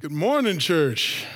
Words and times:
Good 0.00 0.12
morning, 0.12 0.58
church. 0.58 1.26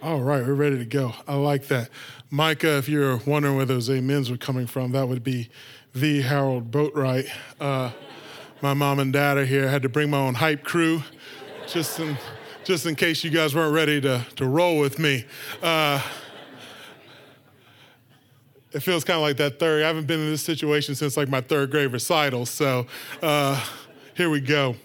All 0.00 0.20
right, 0.20 0.46
we're 0.46 0.54
ready 0.54 0.78
to 0.78 0.84
go. 0.84 1.12
I 1.26 1.34
like 1.34 1.66
that. 1.66 1.90
Micah, 2.30 2.78
if 2.78 2.88
you're 2.88 3.16
wondering 3.26 3.56
where 3.56 3.66
those 3.66 3.90
amens 3.90 4.30
were 4.30 4.36
coming 4.36 4.68
from, 4.68 4.92
that 4.92 5.08
would 5.08 5.24
be 5.24 5.48
the 5.92 6.20
Harold 6.20 6.70
Boatwright. 6.70 7.28
Uh, 7.58 7.90
my 8.62 8.74
mom 8.74 9.00
and 9.00 9.12
dad 9.12 9.38
are 9.38 9.44
here. 9.44 9.66
I 9.66 9.72
had 9.72 9.82
to 9.82 9.88
bring 9.88 10.08
my 10.08 10.18
own 10.18 10.34
hype 10.34 10.62
crew 10.62 11.02
just 11.66 11.98
in, 11.98 12.16
just 12.62 12.86
in 12.86 12.94
case 12.94 13.24
you 13.24 13.30
guys 13.30 13.56
weren't 13.56 13.74
ready 13.74 14.00
to, 14.02 14.24
to 14.36 14.46
roll 14.46 14.78
with 14.78 15.00
me. 15.00 15.24
Uh, 15.60 16.00
it 18.70 18.84
feels 18.84 19.02
kind 19.02 19.16
of 19.16 19.22
like 19.22 19.38
that 19.38 19.58
third. 19.58 19.82
I 19.82 19.88
haven't 19.88 20.06
been 20.06 20.20
in 20.20 20.30
this 20.30 20.42
situation 20.42 20.94
since 20.94 21.16
like 21.16 21.28
my 21.28 21.40
third 21.40 21.72
grade 21.72 21.90
recital, 21.90 22.46
so 22.46 22.86
uh, 23.20 23.60
here 24.14 24.30
we 24.30 24.40
go. 24.40 24.76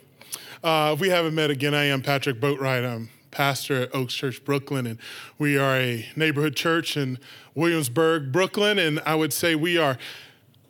Uh, 0.62 0.92
if 0.94 1.00
we 1.00 1.08
haven't 1.08 1.34
met 1.34 1.50
again, 1.50 1.74
I 1.74 1.86
am 1.86 2.02
Patrick 2.02 2.42
Boatwright. 2.42 2.86
I'm 2.86 3.10
pastor 3.32 3.84
at 3.84 3.96
Oaks 3.96 4.14
Church 4.14 4.44
Brooklyn, 4.44 4.86
and 4.86 5.00
we 5.38 5.58
are 5.58 5.78
a 5.78 6.06
neighborhood 6.18 6.58
church 6.58 6.98
in 6.98 7.18
Williamsburg, 7.56 8.34
Brooklyn. 8.34 8.78
And 8.78 9.00
I 9.06 9.16
would 9.16 9.32
say 9.32 9.56
we 9.56 9.78
are 9.78 9.98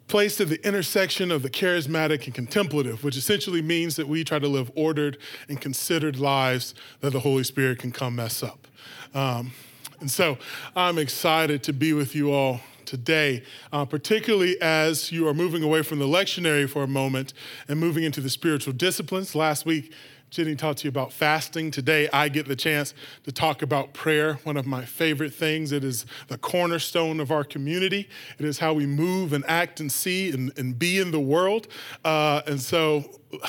placed 0.07 0.39
at 0.41 0.49
the 0.49 0.63
intersection 0.63 1.31
of 1.31 1.41
the 1.41 1.49
charismatic 1.49 2.25
and 2.25 2.35
contemplative, 2.35 3.03
which 3.03 3.17
essentially 3.17 3.63
means 3.63 3.95
that 3.95 4.07
we 4.07 4.23
try 4.23 4.37
to 4.37 4.47
live 4.47 4.71
ordered 4.75 5.17
and 5.47 5.59
considered 5.59 6.19
lives 6.19 6.75
that 6.99 7.09
the 7.09 7.21
Holy 7.21 7.43
Spirit 7.43 7.79
can 7.79 7.91
come 7.91 8.15
mess 8.15 8.43
up. 8.43 8.67
Um, 9.15 9.53
and 9.99 10.11
so 10.11 10.37
I'm 10.75 10.99
excited 10.99 11.63
to 11.63 11.73
be 11.73 11.93
with 11.93 12.13
you 12.13 12.31
all 12.31 12.61
today, 12.89 13.43
uh, 13.71 13.85
particularly 13.85 14.59
as 14.61 15.11
you 15.11 15.27
are 15.27 15.33
moving 15.33 15.61
away 15.61 15.83
from 15.83 15.99
the 15.99 16.07
lectionary 16.07 16.67
for 16.67 16.81
a 16.81 16.87
moment 16.87 17.33
and 17.67 17.79
moving 17.79 18.03
into 18.03 18.19
the 18.19 18.31
spiritual 18.31 18.73
disciplines. 18.73 19.35
Last 19.35 19.63
week, 19.63 19.93
Jenny 20.31 20.55
talked 20.55 20.79
to 20.79 20.85
you 20.85 20.89
about 20.89 21.13
fasting. 21.13 21.69
Today, 21.69 22.09
I 22.11 22.29
get 22.29 22.47
the 22.47 22.55
chance 22.55 22.95
to 23.25 23.31
talk 23.31 23.61
about 23.61 23.93
prayer, 23.93 24.35
one 24.43 24.57
of 24.57 24.65
my 24.65 24.85
favorite 24.85 25.33
things. 25.33 25.71
It 25.71 25.83
is 25.83 26.07
the 26.29 26.37
cornerstone 26.37 27.19
of 27.19 27.31
our 27.31 27.43
community. 27.43 28.09
It 28.39 28.45
is 28.45 28.57
how 28.57 28.73
we 28.73 28.87
move 28.87 29.33
and 29.33 29.43
act 29.47 29.79
and 29.79 29.91
see 29.91 30.31
and, 30.31 30.51
and 30.57 30.77
be 30.77 30.99
in 30.99 31.11
the 31.11 31.19
world. 31.19 31.67
Uh, 32.03 32.41
and 32.47 32.59
so, 32.59 33.19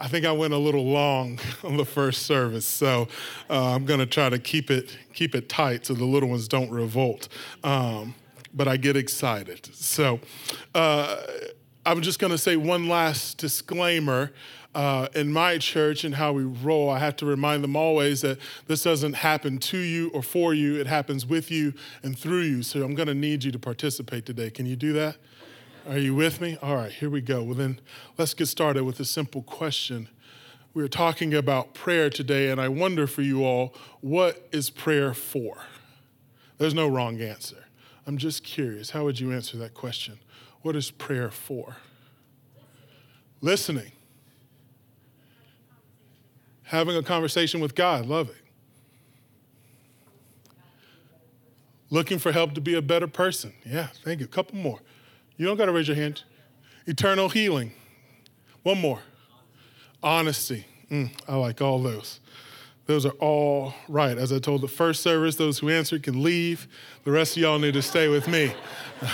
I 0.00 0.06
think 0.06 0.24
I 0.24 0.30
went 0.30 0.54
a 0.54 0.58
little 0.58 0.84
long 0.84 1.40
on 1.64 1.76
the 1.76 1.84
first 1.84 2.22
service, 2.22 2.64
so 2.64 3.08
uh, 3.50 3.74
I'm 3.74 3.84
going 3.84 3.98
to 3.98 4.06
try 4.06 4.28
to 4.28 4.38
keep 4.38 4.70
it 4.70 4.96
keep 5.12 5.34
it 5.34 5.48
tight 5.48 5.86
so 5.86 5.94
the 5.94 6.04
little 6.04 6.28
ones 6.28 6.46
don't 6.46 6.70
revolt. 6.70 7.28
Um, 7.64 8.14
but 8.52 8.68
I 8.68 8.76
get 8.76 8.96
excited. 8.96 9.74
So 9.74 10.20
uh, 10.74 11.16
I'm 11.84 12.02
just 12.02 12.18
going 12.18 12.30
to 12.30 12.38
say 12.38 12.56
one 12.56 12.88
last 12.88 13.38
disclaimer. 13.38 14.32
Uh, 14.74 15.08
in 15.14 15.32
my 15.32 15.56
church 15.58 16.04
and 16.04 16.14
how 16.14 16.30
we 16.30 16.44
roll, 16.44 16.90
I 16.90 16.98
have 16.98 17.16
to 17.16 17.26
remind 17.26 17.64
them 17.64 17.74
always 17.74 18.20
that 18.20 18.38
this 18.66 18.82
doesn't 18.82 19.14
happen 19.14 19.58
to 19.58 19.78
you 19.78 20.10
or 20.10 20.22
for 20.22 20.52
you, 20.52 20.78
it 20.78 20.86
happens 20.86 21.26
with 21.26 21.50
you 21.50 21.72
and 22.02 22.16
through 22.16 22.42
you. 22.42 22.62
So 22.62 22.84
I'm 22.84 22.94
going 22.94 23.08
to 23.08 23.14
need 23.14 23.44
you 23.44 23.50
to 23.50 23.58
participate 23.58 24.26
today. 24.26 24.50
Can 24.50 24.66
you 24.66 24.76
do 24.76 24.92
that? 24.92 25.16
Are 25.88 25.96
you 25.96 26.14
with 26.14 26.42
me? 26.42 26.58
All 26.62 26.76
right, 26.76 26.92
here 26.92 27.08
we 27.08 27.22
go. 27.22 27.42
Well, 27.42 27.54
then 27.54 27.80
let's 28.18 28.34
get 28.34 28.46
started 28.46 28.84
with 28.84 29.00
a 29.00 29.06
simple 29.06 29.42
question. 29.42 30.10
We're 30.74 30.86
talking 30.86 31.32
about 31.32 31.72
prayer 31.72 32.10
today, 32.10 32.50
and 32.50 32.60
I 32.60 32.68
wonder 32.68 33.06
for 33.06 33.22
you 33.22 33.44
all, 33.44 33.74
what 34.02 34.46
is 34.52 34.68
prayer 34.68 35.14
for? 35.14 35.62
There's 36.58 36.74
no 36.74 36.86
wrong 36.88 37.20
answer. 37.22 37.64
I'm 38.08 38.16
just 38.16 38.42
curious, 38.42 38.88
how 38.88 39.04
would 39.04 39.20
you 39.20 39.32
answer 39.32 39.58
that 39.58 39.74
question? 39.74 40.18
What 40.62 40.74
is 40.74 40.90
prayer 40.90 41.30
for? 41.30 41.76
Listening. 43.42 43.92
Having 46.62 46.96
a 46.96 47.02
conversation 47.02 47.60
with 47.60 47.74
God, 47.74 48.06
love 48.06 48.30
it. 48.30 48.36
Looking 51.90 52.18
for 52.18 52.32
help 52.32 52.54
to 52.54 52.62
be 52.62 52.74
a 52.74 52.80
better 52.80 53.06
person. 53.06 53.52
Yeah, 53.62 53.88
thank 54.02 54.20
you. 54.20 54.24
A 54.24 54.28
couple 54.28 54.56
more. 54.56 54.80
You 55.36 55.44
don't 55.44 55.58
got 55.58 55.66
to 55.66 55.72
raise 55.72 55.88
your 55.88 55.96
hand. 55.96 56.22
Eternal 56.86 57.28
healing. 57.28 57.72
One 58.62 58.80
more. 58.80 59.00
Honesty. 60.02 60.64
Mm, 60.90 61.10
I 61.28 61.36
like 61.36 61.60
all 61.60 61.82
those. 61.82 62.20
Those 62.88 63.04
are 63.04 63.12
all 63.20 63.74
right. 63.86 64.16
As 64.16 64.32
I 64.32 64.38
told 64.38 64.62
the 64.62 64.68
first 64.68 65.02
service, 65.02 65.36
those 65.36 65.58
who 65.58 65.68
answered 65.68 66.02
can 66.02 66.22
leave. 66.22 66.66
The 67.04 67.10
rest 67.10 67.36
of 67.36 67.42
y'all 67.42 67.58
need 67.58 67.74
to 67.74 67.82
stay 67.82 68.08
with 68.08 68.26
me. 68.26 68.54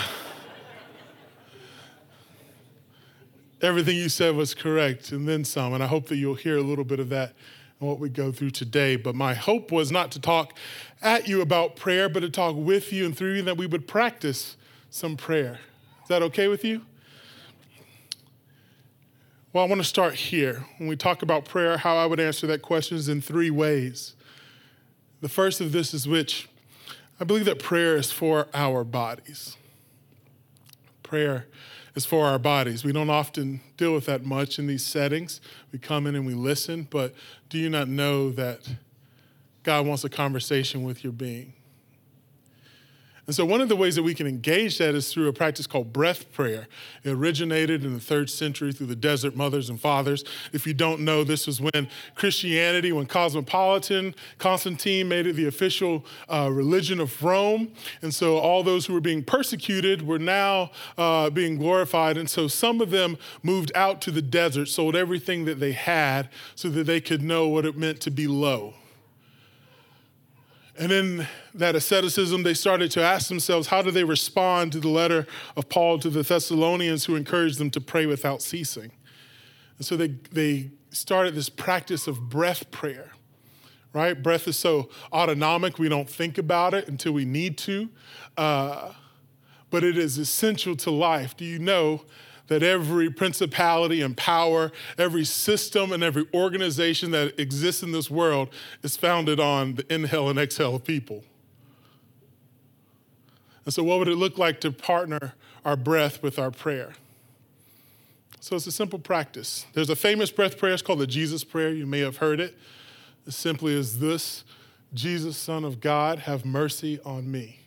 Everything 3.61 3.97
you 3.97 4.07
said 4.07 4.33
was 4.33 4.53
correct, 4.53 5.11
and 5.11 5.27
then 5.27 5.43
some. 5.43 5.73
And 5.73 5.83
I 5.83 5.87
hope 5.87 6.07
that 6.07 6.15
you'll 6.15 6.35
hear 6.35 6.55
a 6.55 6.61
little 6.61 6.85
bit 6.85 7.01
of 7.01 7.09
that 7.09 7.33
in 7.81 7.87
what 7.87 7.99
we 7.99 8.07
go 8.07 8.31
through 8.31 8.51
today. 8.51 8.95
But 8.95 9.13
my 9.13 9.33
hope 9.33 9.73
was 9.73 9.91
not 9.91 10.09
to 10.13 10.21
talk 10.21 10.57
at 11.01 11.27
you 11.27 11.41
about 11.41 11.75
prayer, 11.75 12.07
but 12.07 12.21
to 12.21 12.29
talk 12.29 12.55
with 12.55 12.93
you 12.93 13.03
and 13.05 13.17
through 13.17 13.33
you, 13.33 13.41
that 13.41 13.57
we 13.57 13.67
would 13.67 13.89
practice 13.89 14.55
some 14.89 15.17
prayer. 15.17 15.59
Is 16.01 16.07
that 16.07 16.21
okay 16.21 16.47
with 16.47 16.63
you? 16.63 16.83
Well, 19.55 19.63
I 19.63 19.67
want 19.67 19.79
to 19.79 19.87
start 19.87 20.15
here. 20.15 20.65
When 20.79 20.89
we 20.89 20.97
talk 20.97 21.21
about 21.21 21.45
prayer, 21.45 21.77
how 21.77 21.95
I 21.95 22.05
would 22.07 22.19
answer 22.19 22.45
that 22.47 22.61
question 22.61 22.97
is 22.97 23.07
in 23.07 23.21
three 23.21 23.49
ways. 23.49 24.13
The 25.21 25.29
first 25.29 25.61
of 25.61 25.71
this 25.71 25.93
is 25.93 26.05
which 26.05 26.49
I 27.21 27.23
believe 27.23 27.45
that 27.45 27.59
prayer 27.59 27.95
is 27.95 28.11
for 28.11 28.49
our 28.53 28.83
bodies. 28.83 29.55
Prayer 31.03 31.45
is 31.95 32.05
for 32.05 32.25
our 32.25 32.37
bodies. 32.37 32.83
We 32.83 32.91
don't 32.91 33.09
often 33.09 33.61
deal 33.77 33.93
with 33.93 34.07
that 34.07 34.25
much 34.25 34.59
in 34.59 34.67
these 34.67 34.85
settings. 34.85 35.39
We 35.71 35.79
come 35.79 36.05
in 36.05 36.15
and 36.15 36.25
we 36.25 36.33
listen, 36.33 36.89
but 36.91 37.13
do 37.47 37.57
you 37.57 37.69
not 37.69 37.87
know 37.87 38.31
that 38.31 38.69
God 39.63 39.85
wants 39.85 40.03
a 40.03 40.09
conversation 40.09 40.83
with 40.83 41.01
your 41.01 41.13
being? 41.13 41.53
And 43.27 43.35
so, 43.35 43.43
one 43.43 43.59
of 43.59 43.69
the 43.69 43.75
ways 43.75 43.95
that 43.95 44.03
we 44.03 44.13
can 44.13 44.27
engage 44.27 44.77
that 44.77 44.93
is 44.93 45.11
through 45.11 45.27
a 45.27 45.33
practice 45.33 45.65
called 45.65 45.91
breath 45.91 46.31
prayer. 46.31 46.67
It 47.03 47.09
originated 47.09 47.83
in 47.83 47.93
the 47.93 47.99
third 47.99 48.29
century 48.29 48.71
through 48.71 48.85
the 48.85 48.95
desert 48.95 49.35
mothers 49.35 49.67
and 49.67 49.81
fathers. 49.81 50.23
If 50.53 50.67
you 50.67 50.75
don't 50.75 51.01
know, 51.01 51.23
this 51.23 51.47
was 51.47 51.59
when 51.59 51.89
Christianity, 52.13 52.91
when 52.91 53.07
Cosmopolitan, 53.07 54.13
Constantine 54.37 55.07
made 55.07 55.25
it 55.25 55.33
the 55.33 55.47
official 55.47 56.05
uh, 56.29 56.49
religion 56.51 56.99
of 56.99 57.23
Rome. 57.23 57.71
And 58.03 58.13
so, 58.13 58.37
all 58.37 58.61
those 58.61 58.85
who 58.85 58.93
were 58.93 59.01
being 59.01 59.23
persecuted 59.23 60.05
were 60.05 60.19
now 60.19 60.69
uh, 60.95 61.31
being 61.31 61.57
glorified. 61.57 62.17
And 62.17 62.29
so, 62.29 62.47
some 62.47 62.79
of 62.79 62.91
them 62.91 63.17
moved 63.41 63.71
out 63.73 64.01
to 64.01 64.11
the 64.11 64.21
desert, 64.21 64.67
sold 64.67 64.95
everything 64.95 65.45
that 65.45 65.59
they 65.59 65.71
had 65.71 66.29
so 66.53 66.69
that 66.69 66.83
they 66.83 67.01
could 67.01 67.23
know 67.23 67.47
what 67.47 67.65
it 67.65 67.75
meant 67.75 68.01
to 68.01 68.11
be 68.11 68.27
low 68.27 68.75
and 70.77 70.91
in 70.91 71.27
that 71.53 71.75
asceticism, 71.75 72.43
they 72.43 72.53
started 72.53 72.91
to 72.91 73.01
ask 73.01 73.29
themselves, 73.29 73.67
how 73.67 73.81
do 73.81 73.91
they 73.91 74.03
respond 74.03 74.71
to 74.73 74.79
the 74.79 74.89
letter 74.89 75.25
of 75.55 75.69
Paul 75.69 75.99
to 75.99 76.09
the 76.09 76.21
Thessalonians 76.21 77.05
who 77.05 77.15
encouraged 77.15 77.59
them 77.59 77.69
to 77.71 77.81
pray 77.81 78.05
without 78.05 78.41
ceasing? 78.41 78.91
And 79.77 79.85
so 79.85 79.95
they, 79.95 80.09
they 80.31 80.71
started 80.89 81.35
this 81.35 81.49
practice 81.49 82.07
of 82.07 82.29
breath 82.29 82.71
prayer, 82.71 83.11
right? 83.93 84.21
Breath 84.21 84.47
is 84.47 84.57
so 84.57 84.89
autonomic, 85.13 85.79
we 85.79 85.89
don't 85.89 86.09
think 86.09 86.37
about 86.37 86.73
it 86.73 86.87
until 86.87 87.13
we 87.13 87.25
need 87.25 87.57
to. 87.59 87.89
Uh, 88.37 88.93
but 89.69 89.83
it 89.83 89.97
is 89.97 90.17
essential 90.17 90.75
to 90.77 90.91
life. 90.91 91.35
Do 91.35 91.45
you 91.45 91.59
know 91.59 92.03
that 92.47 92.61
every 92.63 93.09
principality 93.09 94.01
and 94.01 94.15
power, 94.15 94.71
every 94.97 95.25
system 95.25 95.91
and 95.91 96.03
every 96.03 96.27
organization 96.33 97.11
that 97.11 97.39
exists 97.39 97.81
in 97.81 97.91
this 97.91 98.09
world 98.09 98.49
is 98.83 98.95
founded 98.95 99.39
on 99.39 99.75
the 99.75 99.93
inhale 99.93 100.29
and 100.29 100.37
exhale 100.37 100.75
of 100.75 100.83
people. 100.83 101.23
And 103.65 103.73
so, 103.73 103.83
what 103.83 103.99
would 103.99 104.07
it 104.07 104.15
look 104.15 104.37
like 104.37 104.61
to 104.61 104.71
partner 104.71 105.33
our 105.63 105.75
breath 105.75 106.21
with 106.21 106.37
our 106.37 106.51
prayer? 106.51 106.93
So, 108.39 108.55
it's 108.55 108.67
a 108.67 108.71
simple 108.71 108.99
practice. 108.99 109.65
There's 109.73 109.89
a 109.89 109.95
famous 109.95 110.29
breath 110.29 110.57
prayer, 110.57 110.73
it's 110.73 110.83
called 110.83 110.99
the 110.99 111.07
Jesus 111.07 111.43
Prayer. 111.43 111.71
You 111.71 111.87
may 111.87 111.99
have 111.99 112.17
heard 112.17 112.39
it. 112.39 112.55
It 113.25 113.33
simply 113.33 113.73
is 113.73 113.99
this 113.99 114.43
Jesus, 114.93 115.35
Son 115.35 115.63
of 115.63 115.79
God, 115.79 116.19
have 116.19 116.45
mercy 116.45 116.99
on 117.03 117.31
me 117.31 117.64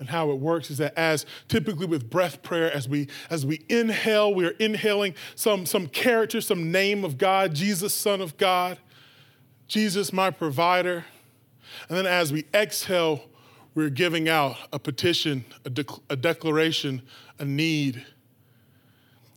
and 0.00 0.08
how 0.08 0.30
it 0.30 0.38
works 0.38 0.70
is 0.70 0.78
that 0.78 0.96
as 0.98 1.24
typically 1.46 1.86
with 1.86 2.10
breath 2.10 2.42
prayer 2.42 2.72
as 2.72 2.88
we 2.88 3.06
as 3.28 3.46
we 3.46 3.64
inhale 3.68 4.34
we 4.34 4.44
are 4.44 4.56
inhaling 4.58 5.14
some 5.36 5.64
some 5.64 5.86
character 5.86 6.40
some 6.40 6.72
name 6.72 7.04
of 7.04 7.18
god 7.18 7.54
jesus 7.54 7.94
son 7.94 8.20
of 8.20 8.36
god 8.36 8.78
jesus 9.70 10.12
my 10.12 10.30
provider. 10.30 11.04
And 11.88 11.96
then 11.96 12.06
as 12.06 12.32
we 12.32 12.44
exhale 12.52 13.24
we're 13.76 13.88
giving 13.88 14.28
out 14.28 14.56
a 14.72 14.80
petition 14.80 15.44
a, 15.64 15.84
a 16.10 16.16
declaration 16.16 17.02
a 17.38 17.44
need. 17.44 18.04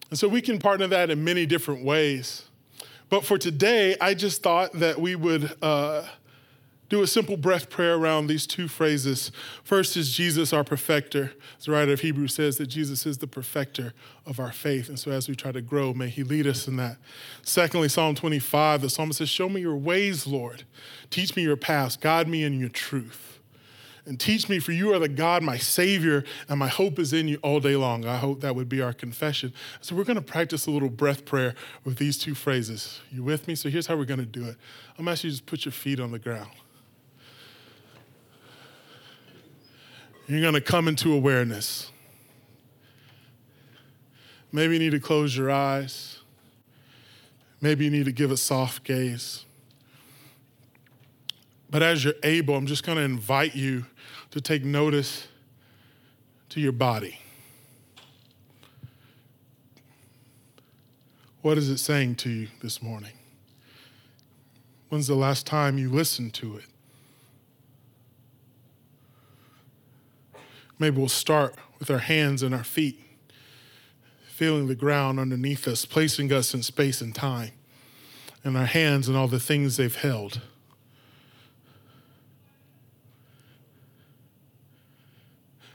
And 0.09 0.17
so 0.17 0.27
we 0.27 0.41
can 0.41 0.57
partner 0.57 0.87
that 0.87 1.11
in 1.11 1.23
many 1.23 1.45
different 1.45 1.85
ways. 1.85 2.45
But 3.09 3.23
for 3.23 3.37
today 3.37 3.95
i 4.01 4.15
just 4.15 4.41
thought 4.41 4.73
that 4.73 4.99
we 4.99 5.15
would 5.15 5.55
uh, 5.61 6.07
do 6.93 7.01
a 7.01 7.07
simple 7.07 7.37
breath 7.37 7.71
prayer 7.71 7.95
around 7.95 8.27
these 8.27 8.45
two 8.45 8.67
phrases. 8.67 9.31
First 9.63 9.97
is 9.97 10.13
Jesus, 10.13 10.53
our 10.53 10.63
perfecter. 10.63 11.33
The 11.65 11.71
writer 11.71 11.93
of 11.93 12.01
Hebrews 12.01 12.35
says 12.35 12.57
that 12.57 12.67
Jesus 12.67 13.07
is 13.07 13.17
the 13.17 13.25
perfecter 13.25 13.93
of 14.27 14.39
our 14.39 14.51
faith. 14.51 14.89
And 14.89 14.99
so 14.99 15.09
as 15.09 15.27
we 15.27 15.35
try 15.35 15.51
to 15.51 15.61
grow, 15.61 15.95
may 15.95 16.09
he 16.09 16.21
lead 16.21 16.45
us 16.45 16.67
in 16.67 16.75
that. 16.75 16.97
Secondly, 17.41 17.89
Psalm 17.89 18.13
25, 18.13 18.81
the 18.81 18.89
psalmist 18.91 19.17
says, 19.17 19.29
Show 19.29 19.49
me 19.49 19.61
your 19.61 19.75
ways, 19.75 20.27
Lord. 20.27 20.65
Teach 21.09 21.35
me 21.35 21.41
your 21.41 21.57
paths. 21.57 21.97
Guide 21.97 22.27
me 22.27 22.43
in 22.43 22.59
your 22.59 22.69
truth 22.69 23.39
and 24.05 24.19
teach 24.19 24.49
me, 24.49 24.59
for 24.59 24.73
you 24.73 24.93
are 24.93 24.99
the 24.99 25.07
God, 25.07 25.43
my 25.43 25.57
Savior, 25.57 26.23
and 26.49 26.59
my 26.59 26.67
hope 26.67 26.99
is 26.99 27.13
in 27.13 27.27
you 27.27 27.39
all 27.41 27.59
day 27.59 27.75
long. 27.75 28.05
I 28.05 28.17
hope 28.17 28.41
that 28.41 28.53
would 28.53 28.67
be 28.67 28.81
our 28.81 28.93
confession. 28.93 29.53
So 29.81 29.95
we're 29.95 30.03
going 30.03 30.17
to 30.17 30.21
practice 30.21 30.67
a 30.67 30.71
little 30.71 30.89
breath 30.89 31.23
prayer 31.25 31.55
with 31.85 31.97
these 31.97 32.17
two 32.17 32.35
phrases. 32.35 32.99
You 33.09 33.23
with 33.23 33.47
me? 33.47 33.55
So 33.55 33.69
here's 33.69 33.87
how 33.87 33.95
we're 33.95 34.05
going 34.05 34.19
to 34.19 34.25
do 34.25 34.45
it. 34.45 34.57
I'm 34.97 35.07
asking 35.07 35.29
you 35.29 35.31
to 35.31 35.37
just 35.37 35.45
put 35.45 35.65
your 35.65 35.71
feet 35.71 36.01
on 36.01 36.11
the 36.11 36.19
ground. 36.19 36.51
You're 40.27 40.41
going 40.41 40.53
to 40.53 40.61
come 40.61 40.87
into 40.87 41.13
awareness. 41.13 41.91
Maybe 44.51 44.73
you 44.73 44.79
need 44.79 44.91
to 44.91 44.99
close 44.99 45.35
your 45.35 45.51
eyes. 45.51 46.19
Maybe 47.59 47.85
you 47.85 47.91
need 47.91 48.05
to 48.05 48.11
give 48.11 48.31
a 48.31 48.37
soft 48.37 48.83
gaze. 48.83 49.45
But 51.69 51.81
as 51.81 52.03
you're 52.03 52.13
able, 52.23 52.55
I'm 52.55 52.67
just 52.67 52.85
going 52.85 52.97
to 52.97 53.03
invite 53.03 53.55
you 53.55 53.85
to 54.31 54.39
take 54.39 54.63
notice 54.63 55.27
to 56.49 56.59
your 56.59 56.71
body. 56.71 57.19
What 61.41 61.57
is 61.57 61.69
it 61.69 61.79
saying 61.79 62.15
to 62.15 62.29
you 62.29 62.47
this 62.61 62.81
morning? 62.81 63.13
When's 64.89 65.07
the 65.07 65.15
last 65.15 65.47
time 65.47 65.77
you 65.77 65.89
listened 65.89 66.33
to 66.35 66.57
it? 66.57 66.65
Maybe 70.79 70.97
we'll 70.97 71.07
start 71.07 71.55
with 71.79 71.89
our 71.89 71.99
hands 71.99 72.43
and 72.43 72.53
our 72.53 72.63
feet, 72.63 72.99
feeling 74.27 74.67
the 74.67 74.75
ground 74.75 75.19
underneath 75.19 75.67
us, 75.67 75.85
placing 75.85 76.31
us 76.31 76.53
in 76.53 76.63
space 76.63 77.01
and 77.01 77.13
time, 77.13 77.51
and 78.43 78.57
our 78.57 78.65
hands 78.65 79.07
and 79.07 79.15
all 79.15 79.27
the 79.27 79.39
things 79.39 79.77
they've 79.77 79.95
held. 79.95 80.41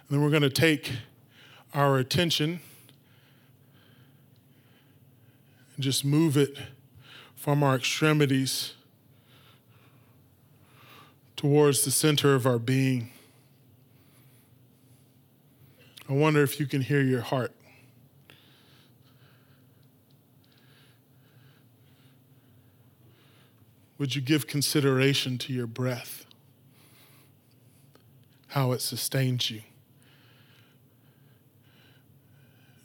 And 0.08 0.16
then 0.16 0.22
we're 0.22 0.30
going 0.30 0.42
to 0.42 0.50
take 0.50 0.92
our 1.74 1.98
attention 1.98 2.60
and 5.76 5.84
just 5.84 6.04
move 6.04 6.36
it 6.36 6.58
from 7.36 7.62
our 7.62 7.76
extremities 7.76 8.74
towards 11.36 11.84
the 11.84 11.90
center 11.90 12.34
of 12.34 12.46
our 12.46 12.58
being. 12.58 13.10
I 16.08 16.14
wonder 16.14 16.42
if 16.42 16.58
you 16.58 16.66
can 16.66 16.80
hear 16.80 17.02
your 17.02 17.20
heart. 17.20 17.52
Would 23.98 24.14
you 24.14 24.22
give 24.22 24.46
consideration 24.46 25.36
to 25.38 25.52
your 25.52 25.66
breath? 25.66 26.24
How 28.48 28.72
it 28.72 28.80
sustains 28.80 29.50
you? 29.50 29.62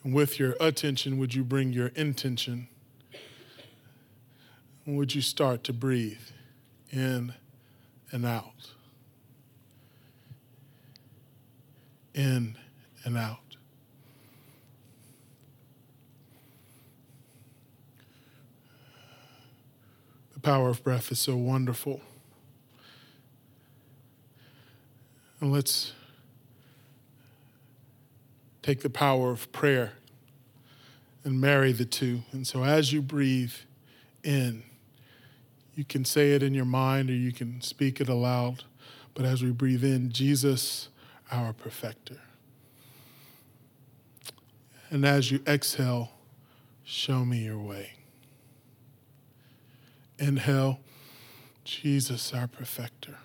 And 0.04 0.14
with 0.14 0.38
your 0.38 0.56
attention, 0.60 1.18
would 1.18 1.34
you 1.34 1.44
bring 1.44 1.72
your 1.72 1.88
intention? 1.96 2.68
And 4.86 4.98
would 4.98 5.16
you 5.16 5.22
start 5.22 5.64
to 5.66 5.74
breathe 5.74 6.20
in 6.92 7.34
and 8.12 8.26
out? 8.26 8.72
In 12.14 12.58
and 13.04 13.18
out. 13.18 13.40
The 20.34 20.40
power 20.40 20.70
of 20.70 20.84
breath 20.84 21.12
is 21.12 21.20
so 21.20 21.36
wonderful. 21.36 22.02
And 25.40 25.52
let's 25.52 25.94
take 28.62 28.82
the 28.82 28.90
power 28.90 29.30
of 29.32 29.52
prayer 29.52 29.94
and 31.24 31.40
marry 31.40 31.72
the 31.72 31.86
two. 31.86 32.22
And 32.32 32.48
so 32.48 32.64
as 32.64 32.94
you 32.94 33.02
breathe 33.02 33.54
in, 34.24 34.64
you 35.76 35.84
can 35.84 36.06
say 36.06 36.32
it 36.32 36.44
in 36.44 36.54
your 36.54 36.66
mind 36.66 37.10
or 37.10 37.14
you 37.14 37.32
can 37.32 37.62
speak 37.62 38.00
it 38.00 38.10
aloud. 38.10 38.64
But 39.14 39.26
as 39.26 39.44
we 39.44 39.52
breathe 39.52 39.84
in, 39.84 40.12
Jesus, 40.12 40.90
our 41.32 41.54
perfecter. 41.54 42.20
And 44.94 45.06
as 45.06 45.32
you 45.32 45.42
exhale, 45.48 46.12
show 46.84 47.26
me 47.26 47.40
your 47.40 47.58
way. 47.58 47.94
Inhale, 50.20 50.82
Jesus, 51.64 52.32
our 52.32 52.46
perfecter. 52.46 53.18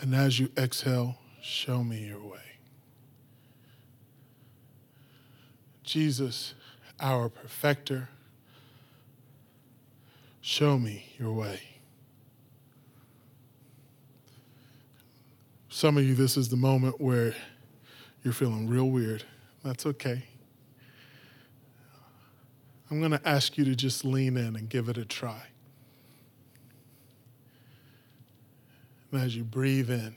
And 0.00 0.14
as 0.14 0.38
you 0.38 0.52
exhale, 0.56 1.16
show 1.42 1.82
me 1.82 2.06
your 2.06 2.20
way. 2.20 2.38
Jesus, 5.82 6.54
our 7.00 7.28
perfecter, 7.28 8.08
show 10.40 10.78
me 10.78 11.06
your 11.18 11.32
way. 11.32 11.58
Some 15.68 15.98
of 15.98 16.04
you, 16.04 16.14
this 16.14 16.36
is 16.36 16.48
the 16.48 16.56
moment 16.56 17.00
where 17.00 17.34
you're 18.22 18.32
feeling 18.32 18.68
real 18.68 18.88
weird. 18.88 19.24
That's 19.66 19.84
okay. 19.84 20.22
I'm 22.88 23.00
going 23.00 23.10
to 23.10 23.28
ask 23.28 23.58
you 23.58 23.64
to 23.64 23.74
just 23.74 24.04
lean 24.04 24.36
in 24.36 24.54
and 24.54 24.68
give 24.68 24.88
it 24.88 24.96
a 24.96 25.04
try. 25.04 25.42
And 29.10 29.20
as 29.20 29.34
you 29.34 29.42
breathe 29.42 29.90
in, 29.90 30.14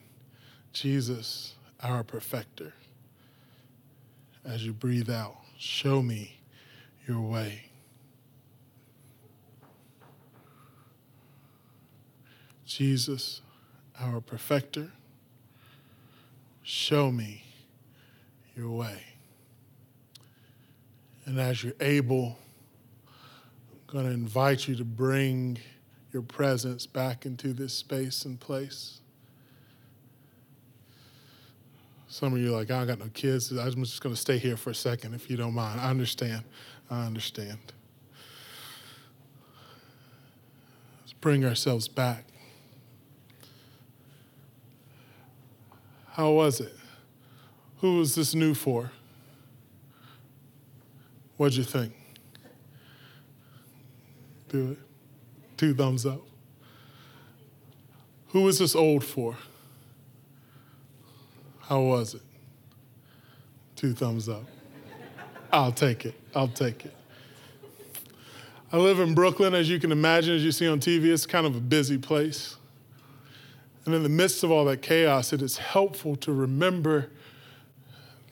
Jesus, 0.72 1.56
our 1.82 2.04
perfecter, 2.04 2.74
as 4.46 4.64
you 4.66 4.72
breathe 4.72 5.10
out, 5.10 5.36
Show 5.62 6.02
me 6.02 6.40
your 7.06 7.20
way. 7.20 7.66
Jesus, 12.66 13.42
our 14.00 14.22
perfecter, 14.22 14.94
show 16.64 17.12
me 17.12 17.44
your 18.56 18.70
way. 18.70 19.09
And 21.30 21.40
as 21.40 21.64
you're 21.64 21.76
able, 21.80 22.40
I'm 23.08 23.14
going 23.86 24.06
to 24.06 24.12
invite 24.12 24.68
you 24.68 24.74
to 24.78 24.84
bring 24.84 25.60
your 26.12 26.24
presence 26.24 26.88
back 26.88 27.24
into 27.24 27.54
this 27.54 27.72
space 27.72 28.26
and 28.26 28.40
place. 28.40 29.02
Some 32.08 32.34
of 32.34 32.40
you 32.40 32.48
are 32.48 32.58
like, 32.58 32.72
I 32.72 32.84
got 32.84 32.98
no 32.98 33.12
kids. 33.14 33.52
I'm 33.52 33.84
just 33.84 34.02
going 34.02 34.16
to 34.16 34.20
stay 34.20 34.40
here 34.40 34.58
for 34.58 34.72
a 34.72 34.76
second 34.76 35.14
if 35.14 35.30
you 35.30 35.38
don't 35.38 35.54
mind. 35.54 35.80
I 35.80 35.92
understand. 35.92 36.46
I 36.90 37.06
understand. 37.06 37.60
Let's 41.02 41.14
bring 41.14 41.46
ourselves 41.46 41.88
back. 41.88 42.26
How 46.08 46.32
was 46.32 46.60
it? 46.60 46.74
Who 47.82 48.00
was 48.00 48.16
this 48.16 48.34
new 48.34 48.56
for? 48.56 48.94
What'd 51.40 51.56
you 51.56 51.64
think? 51.64 51.94
Do 54.50 54.72
it. 54.72 54.78
Two 55.56 55.74
thumbs 55.74 56.06
up. 56.06 56.20
Who 58.32 58.42
was 58.42 58.60
this 58.60 58.76
old 58.76 59.06
for? 59.06 59.38
How 61.62 61.80
was 61.80 62.16
it? 62.16 62.22
Two 63.78 63.94
thumbs 63.94 64.28
up. 64.28 64.44
I'll 65.50 65.72
take 65.72 66.06
it. 66.06 66.20
I'll 66.36 66.50
take 66.50 66.86
it. 66.86 66.94
I 68.74 68.76
live 68.76 69.00
in 69.00 69.16
Brooklyn, 69.16 69.54
as 69.54 69.70
you 69.70 69.80
can 69.80 69.94
imagine, 69.94 70.36
as 70.36 70.44
you 70.44 70.52
see 70.52 70.68
on 70.68 70.82
TV, 70.82 71.06
it's 71.06 71.26
kind 71.26 71.48
of 71.48 71.56
a 71.56 71.62
busy 71.62 71.98
place. 71.98 72.58
And 73.86 73.96
in 73.96 74.04
the 74.04 74.10
midst 74.10 74.44
of 74.44 74.52
all 74.52 74.66
that 74.66 74.82
chaos, 74.82 75.32
it 75.32 75.42
is 75.42 75.58
helpful 75.58 76.18
to 76.18 76.34
remember 76.34 77.12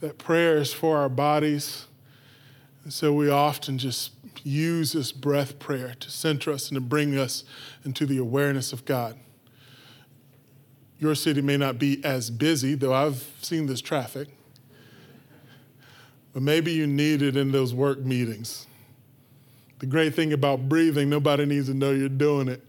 that 0.02 0.18
prayer 0.18 0.58
is 0.58 0.74
for 0.74 0.98
our 0.98 1.08
bodies. 1.08 1.86
And 2.88 2.94
so 2.94 3.12
we 3.12 3.30
often 3.30 3.78
just 3.78 4.14
use 4.44 4.94
this 4.94 5.12
breath 5.12 5.60
prayer 5.60 5.94
to 6.00 6.10
center 6.10 6.52
us 6.54 6.70
and 6.70 6.76
to 6.76 6.82
bring 6.82 7.20
us 7.20 7.44
into 7.84 8.06
the 8.06 8.18
awareness 8.18 8.72
of 8.72 8.86
God 8.86 9.18
your 11.00 11.16
city 11.16 11.42
may 11.42 11.58
not 11.58 11.78
be 11.78 12.04
as 12.04 12.30
busy, 12.30 12.76
though 12.76 12.94
I've 12.94 13.28
seen 13.42 13.68
this 13.68 13.82
traffic. 13.82 14.30
But 16.34 16.42
maybe 16.42 16.72
you 16.72 16.88
need 16.88 17.22
it 17.22 17.36
in 17.36 17.52
those 17.52 17.74
work 17.74 18.00
meetings. 18.00 18.68
The 19.80 19.86
great 19.86 20.16
thing 20.16 20.34
about 20.34 20.68
breathing, 20.68 21.10
nobody 21.10 21.46
needs 21.46 21.68
to 21.68 21.74
know 21.74 21.92
you're 21.92 22.10
doing 22.10 22.48
it. 22.48 22.64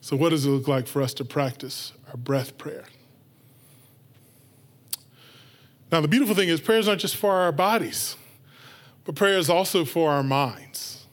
So, 0.00 0.16
what 0.16 0.30
does 0.30 0.44
it 0.44 0.50
look 0.50 0.66
like 0.66 0.88
for 0.88 1.00
us 1.00 1.14
to 1.14 1.24
practice 1.24 1.92
our 2.08 2.16
breath 2.16 2.58
prayer? 2.58 2.84
Now, 5.92 6.00
the 6.00 6.08
beautiful 6.08 6.34
thing 6.34 6.48
is, 6.48 6.60
prayers 6.60 6.88
aren't 6.88 7.02
just 7.02 7.14
for 7.14 7.30
our 7.32 7.52
bodies, 7.52 8.16
but 9.04 9.14
prayer 9.14 9.38
is 9.38 9.50
also 9.50 9.84
for 9.84 10.10
our 10.10 10.22
minds. 10.22 11.06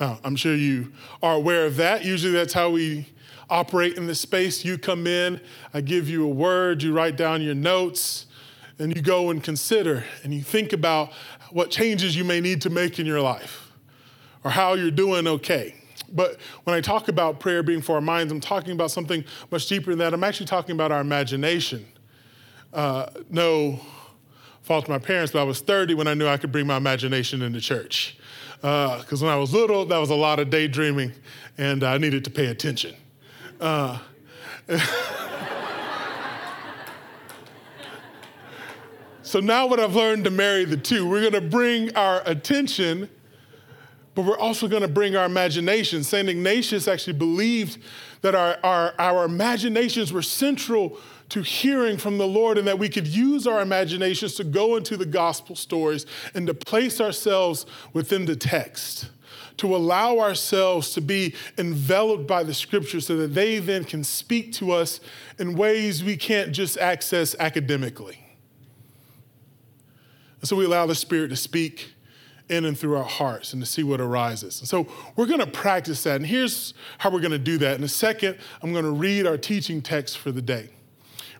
Now, 0.00 0.20
I'm 0.22 0.36
sure 0.36 0.54
you 0.54 0.92
are 1.22 1.34
aware 1.34 1.66
of 1.66 1.76
that. 1.76 2.04
Usually, 2.04 2.32
that's 2.32 2.52
how 2.52 2.70
we 2.70 3.08
operate 3.50 3.96
in 3.96 4.06
this 4.06 4.20
space. 4.20 4.64
You 4.64 4.78
come 4.78 5.06
in, 5.06 5.40
I 5.74 5.80
give 5.80 6.08
you 6.08 6.24
a 6.24 6.28
word, 6.28 6.82
you 6.82 6.92
write 6.92 7.16
down 7.16 7.42
your 7.42 7.54
notes, 7.54 8.26
and 8.78 8.94
you 8.94 9.02
go 9.02 9.30
and 9.30 9.42
consider 9.42 10.04
and 10.22 10.32
you 10.32 10.42
think 10.42 10.72
about 10.72 11.12
what 11.50 11.70
changes 11.70 12.16
you 12.16 12.24
may 12.24 12.40
need 12.40 12.62
to 12.62 12.70
make 12.70 12.98
in 12.98 13.06
your 13.06 13.20
life 13.20 13.72
or 14.44 14.50
how 14.50 14.74
you're 14.74 14.90
doing 14.90 15.26
okay. 15.26 15.74
But 16.10 16.38
when 16.64 16.76
I 16.76 16.80
talk 16.80 17.08
about 17.08 17.40
prayer 17.40 17.62
being 17.62 17.82
for 17.82 17.96
our 17.96 18.00
minds, 18.00 18.32
I'm 18.32 18.40
talking 18.40 18.72
about 18.72 18.90
something 18.90 19.24
much 19.50 19.66
deeper 19.66 19.90
than 19.90 19.98
that. 19.98 20.14
I'm 20.14 20.24
actually 20.24 20.46
talking 20.46 20.72
about 20.72 20.92
our 20.92 21.00
imagination. 21.00 21.84
Uh, 22.72 23.06
no 23.30 23.80
fault 24.68 24.84
to 24.84 24.90
my 24.90 24.98
parents, 24.98 25.32
but 25.32 25.40
I 25.40 25.44
was 25.44 25.60
30 25.60 25.94
when 25.94 26.06
I 26.06 26.12
knew 26.12 26.28
I 26.28 26.36
could 26.36 26.52
bring 26.52 26.66
my 26.66 26.76
imagination 26.76 27.40
into 27.40 27.58
church. 27.58 28.18
Because 28.56 29.22
uh, 29.22 29.24
when 29.24 29.32
I 29.32 29.36
was 29.36 29.54
little, 29.54 29.86
that 29.86 29.96
was 29.96 30.10
a 30.10 30.14
lot 30.14 30.38
of 30.40 30.50
daydreaming, 30.50 31.12
and 31.56 31.82
I 31.82 31.96
needed 31.96 32.22
to 32.24 32.30
pay 32.30 32.46
attention. 32.46 32.94
Uh, 33.58 33.98
so 39.22 39.40
now, 39.40 39.66
what 39.66 39.80
I've 39.80 39.96
learned 39.96 40.24
to 40.24 40.30
marry 40.30 40.66
the 40.66 40.76
two, 40.76 41.08
we're 41.08 41.22
going 41.22 41.32
to 41.32 41.40
bring 41.40 41.96
our 41.96 42.20
attention 42.26 43.08
but 44.18 44.24
we're 44.24 44.36
also 44.36 44.66
going 44.66 44.82
to 44.82 44.88
bring 44.88 45.14
our 45.14 45.26
imagination. 45.26 46.02
St. 46.02 46.28
Ignatius 46.28 46.88
actually 46.88 47.12
believed 47.12 47.80
that 48.22 48.34
our, 48.34 48.58
our, 48.64 48.92
our 48.98 49.24
imaginations 49.26 50.12
were 50.12 50.22
central 50.22 50.98
to 51.28 51.40
hearing 51.42 51.96
from 51.96 52.18
the 52.18 52.26
Lord 52.26 52.58
and 52.58 52.66
that 52.66 52.80
we 52.80 52.88
could 52.88 53.06
use 53.06 53.46
our 53.46 53.60
imaginations 53.60 54.34
to 54.34 54.42
go 54.42 54.74
into 54.74 54.96
the 54.96 55.06
gospel 55.06 55.54
stories 55.54 56.04
and 56.34 56.48
to 56.48 56.54
place 56.54 57.00
ourselves 57.00 57.64
within 57.92 58.24
the 58.24 58.34
text, 58.34 59.08
to 59.58 59.76
allow 59.76 60.18
ourselves 60.18 60.92
to 60.94 61.00
be 61.00 61.32
enveloped 61.56 62.26
by 62.26 62.42
the 62.42 62.54
scriptures 62.54 63.06
so 63.06 63.16
that 63.18 63.34
they 63.34 63.60
then 63.60 63.84
can 63.84 64.02
speak 64.02 64.52
to 64.54 64.72
us 64.72 64.98
in 65.38 65.54
ways 65.54 66.02
we 66.02 66.16
can't 66.16 66.50
just 66.50 66.76
access 66.78 67.36
academically. 67.38 68.18
And 70.40 70.48
so 70.48 70.56
we 70.56 70.64
allow 70.64 70.86
the 70.86 70.96
Spirit 70.96 71.28
to 71.28 71.36
speak 71.36 71.92
in 72.48 72.64
and 72.64 72.78
through 72.78 72.96
our 72.96 73.04
hearts 73.04 73.52
and 73.52 73.62
to 73.62 73.66
see 73.66 73.82
what 73.82 74.00
arises. 74.00 74.60
And 74.60 74.68
so 74.68 74.86
we're 75.16 75.26
going 75.26 75.40
to 75.40 75.46
practice 75.46 76.02
that. 76.04 76.16
And 76.16 76.26
here's 76.26 76.74
how 76.98 77.10
we're 77.10 77.20
going 77.20 77.32
to 77.32 77.38
do 77.38 77.58
that. 77.58 77.76
In 77.76 77.84
a 77.84 77.88
second, 77.88 78.38
I'm 78.62 78.72
going 78.72 78.84
to 78.84 78.90
read 78.90 79.26
our 79.26 79.36
teaching 79.36 79.82
text 79.82 80.18
for 80.18 80.32
the 80.32 80.42
day. 80.42 80.70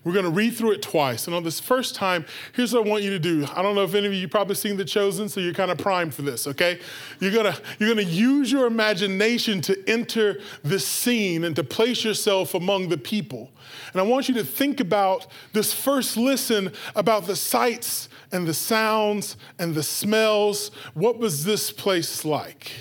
We're 0.03 0.13
going 0.13 0.25
to 0.25 0.31
read 0.31 0.55
through 0.55 0.71
it 0.71 0.81
twice. 0.81 1.27
And 1.27 1.35
on 1.35 1.43
this 1.43 1.59
first 1.59 1.95
time, 1.95 2.25
here's 2.53 2.73
what 2.73 2.85
I 2.85 2.89
want 2.89 3.03
you 3.03 3.09
to 3.11 3.19
do. 3.19 3.45
I 3.53 3.61
don't 3.61 3.75
know 3.75 3.83
if 3.83 3.93
any 3.93 4.07
of 4.07 4.13
you 4.13 4.27
probably 4.27 4.55
seen 4.55 4.77
The 4.77 4.85
Chosen, 4.85 5.27
so 5.29 5.39
you're 5.39 5.53
kind 5.53 5.71
of 5.71 5.77
primed 5.77 6.13
for 6.13 6.21
this, 6.21 6.47
okay? 6.47 6.79
You're 7.19 7.31
going 7.31 7.51
to 7.51 7.61
you're 7.79 7.93
going 7.93 8.05
to 8.05 8.11
use 8.11 8.51
your 8.51 8.65
imagination 8.65 9.61
to 9.61 9.89
enter 9.89 10.39
this 10.63 10.87
scene 10.87 11.43
and 11.43 11.55
to 11.55 11.63
place 11.63 12.03
yourself 12.03 12.53
among 12.53 12.89
the 12.89 12.97
people. 12.97 13.51
And 13.91 14.01
I 14.01 14.03
want 14.03 14.29
you 14.29 14.35
to 14.35 14.43
think 14.43 14.79
about 14.79 15.27
this 15.53 15.73
first 15.73 16.17
listen 16.17 16.71
about 16.95 17.27
the 17.27 17.35
sights 17.35 18.09
and 18.31 18.47
the 18.47 18.53
sounds 18.53 19.37
and 19.57 19.75
the 19.75 19.83
smells. 19.83 20.71
What 20.93 21.17
was 21.17 21.43
this 21.43 21.71
place 21.71 22.23
like? 22.23 22.71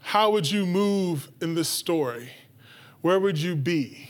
How 0.00 0.30
would 0.30 0.50
you 0.50 0.64
move 0.64 1.30
in 1.40 1.54
this 1.54 1.68
story? 1.68 2.30
Where 3.00 3.20
would 3.20 3.38
you 3.38 3.54
be? 3.54 4.08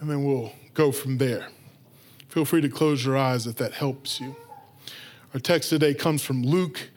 And 0.00 0.08
then 0.08 0.24
we'll 0.24 0.52
go 0.74 0.92
from 0.92 1.18
there. 1.18 1.48
Feel 2.28 2.44
free 2.44 2.60
to 2.60 2.68
close 2.68 3.04
your 3.04 3.16
eyes 3.16 3.46
if 3.46 3.56
that 3.56 3.74
helps 3.74 4.20
you. 4.20 4.36
Our 5.34 5.40
text 5.40 5.70
today 5.70 5.94
comes 5.94 6.22
from 6.22 6.42
Luke 6.42 6.90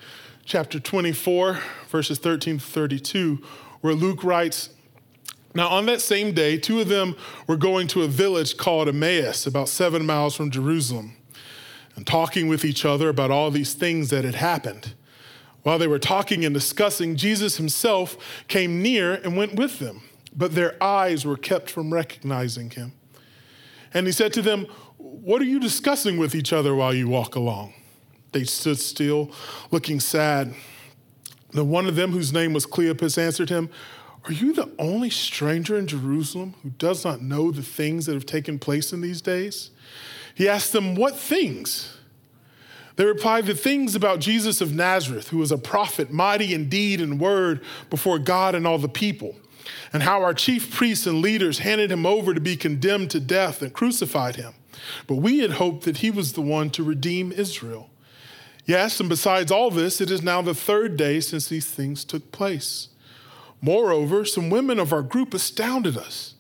chapter 0.45 0.79
24, 0.79 1.59
verses 1.89 2.19
13 2.19 2.59
to 2.59 2.63
32, 2.63 3.43
where 3.81 3.93
Luke 3.93 4.23
writes, 4.23 4.69
now, 5.53 5.67
on 5.67 5.85
that 5.87 5.99
same 5.99 6.33
day, 6.33 6.57
two 6.57 6.79
of 6.79 6.87
them 6.87 7.15
were 7.45 7.57
going 7.57 7.87
to 7.87 8.03
a 8.03 8.07
village 8.07 8.55
called 8.55 8.87
Emmaus, 8.87 9.45
about 9.45 9.67
seven 9.67 10.05
miles 10.05 10.35
from 10.35 10.49
Jerusalem, 10.49 11.13
and 11.95 12.07
talking 12.07 12.47
with 12.47 12.63
each 12.63 12.85
other 12.85 13.09
about 13.09 13.31
all 13.31 13.51
these 13.51 13.73
things 13.73 14.09
that 14.11 14.23
had 14.23 14.35
happened. 14.35 14.93
While 15.63 15.77
they 15.77 15.87
were 15.87 15.99
talking 15.99 16.45
and 16.45 16.53
discussing, 16.53 17.17
Jesus 17.17 17.57
himself 17.57 18.17
came 18.47 18.81
near 18.81 19.13
and 19.13 19.35
went 19.35 19.55
with 19.55 19.79
them, 19.79 20.03
but 20.35 20.55
their 20.55 20.81
eyes 20.81 21.25
were 21.25 21.37
kept 21.37 21.69
from 21.69 21.93
recognizing 21.93 22.69
him. 22.69 22.93
And 23.93 24.05
he 24.05 24.13
said 24.13 24.33
to 24.33 24.41
them, 24.41 24.65
What 24.97 25.41
are 25.41 25.45
you 25.45 25.59
discussing 25.59 26.17
with 26.17 26.35
each 26.35 26.53
other 26.53 26.73
while 26.75 26.93
you 26.93 27.07
walk 27.07 27.35
along? 27.35 27.73
They 28.31 28.45
stood 28.45 28.79
still, 28.79 29.31
looking 29.71 29.99
sad. 29.99 30.53
Then 31.51 31.69
one 31.69 31.87
of 31.87 31.95
them, 31.95 32.11
whose 32.11 32.31
name 32.31 32.53
was 32.53 32.65
Cleopas, 32.65 33.17
answered 33.17 33.49
him, 33.49 33.69
are 34.25 34.33
you 34.33 34.53
the 34.53 34.69
only 34.77 35.09
stranger 35.09 35.77
in 35.77 35.87
Jerusalem 35.87 36.53
who 36.61 36.69
does 36.69 37.03
not 37.03 37.21
know 37.21 37.51
the 37.51 37.63
things 37.63 38.05
that 38.05 38.13
have 38.13 38.25
taken 38.25 38.59
place 38.59 38.93
in 38.93 39.01
these 39.01 39.21
days? 39.21 39.71
He 40.35 40.47
asked 40.47 40.73
them, 40.73 40.95
What 40.95 41.17
things? 41.17 41.97
They 42.97 43.05
replied, 43.05 43.45
The 43.45 43.55
things 43.55 43.95
about 43.95 44.19
Jesus 44.19 44.61
of 44.61 44.73
Nazareth, 44.73 45.29
who 45.29 45.39
was 45.39 45.51
a 45.51 45.57
prophet, 45.57 46.11
mighty 46.11 46.53
in 46.53 46.69
deed 46.69 47.01
and 47.01 47.19
word 47.19 47.61
before 47.89 48.19
God 48.19 48.53
and 48.53 48.67
all 48.67 48.77
the 48.77 48.87
people, 48.87 49.35
and 49.93 50.03
how 50.03 50.21
our 50.23 50.33
chief 50.33 50.73
priests 50.73 51.05
and 51.05 51.21
leaders 51.21 51.59
handed 51.59 51.91
him 51.91 52.05
over 52.05 52.33
to 52.33 52.41
be 52.41 52.55
condemned 52.55 53.11
to 53.11 53.19
death 53.19 53.61
and 53.61 53.73
crucified 53.73 54.35
him. 54.35 54.53
But 55.07 55.15
we 55.15 55.39
had 55.39 55.53
hoped 55.53 55.83
that 55.85 55.97
he 55.97 56.11
was 56.11 56.33
the 56.33 56.41
one 56.41 56.69
to 56.71 56.83
redeem 56.83 57.31
Israel. 57.31 57.89
Yes, 58.65 58.99
and 58.99 59.09
besides 59.09 59.51
all 59.51 59.71
this, 59.71 60.01
it 60.01 60.11
is 60.11 60.21
now 60.21 60.41
the 60.41 60.53
third 60.53 60.95
day 60.97 61.19
since 61.19 61.47
these 61.47 61.69
things 61.69 62.05
took 62.05 62.31
place. 62.31 62.89
Moreover, 63.61 64.25
some 64.25 64.49
women 64.49 64.79
of 64.79 64.93
our 64.93 65.01
group 65.01 65.33
astounded 65.33 65.97
us. 65.97 66.35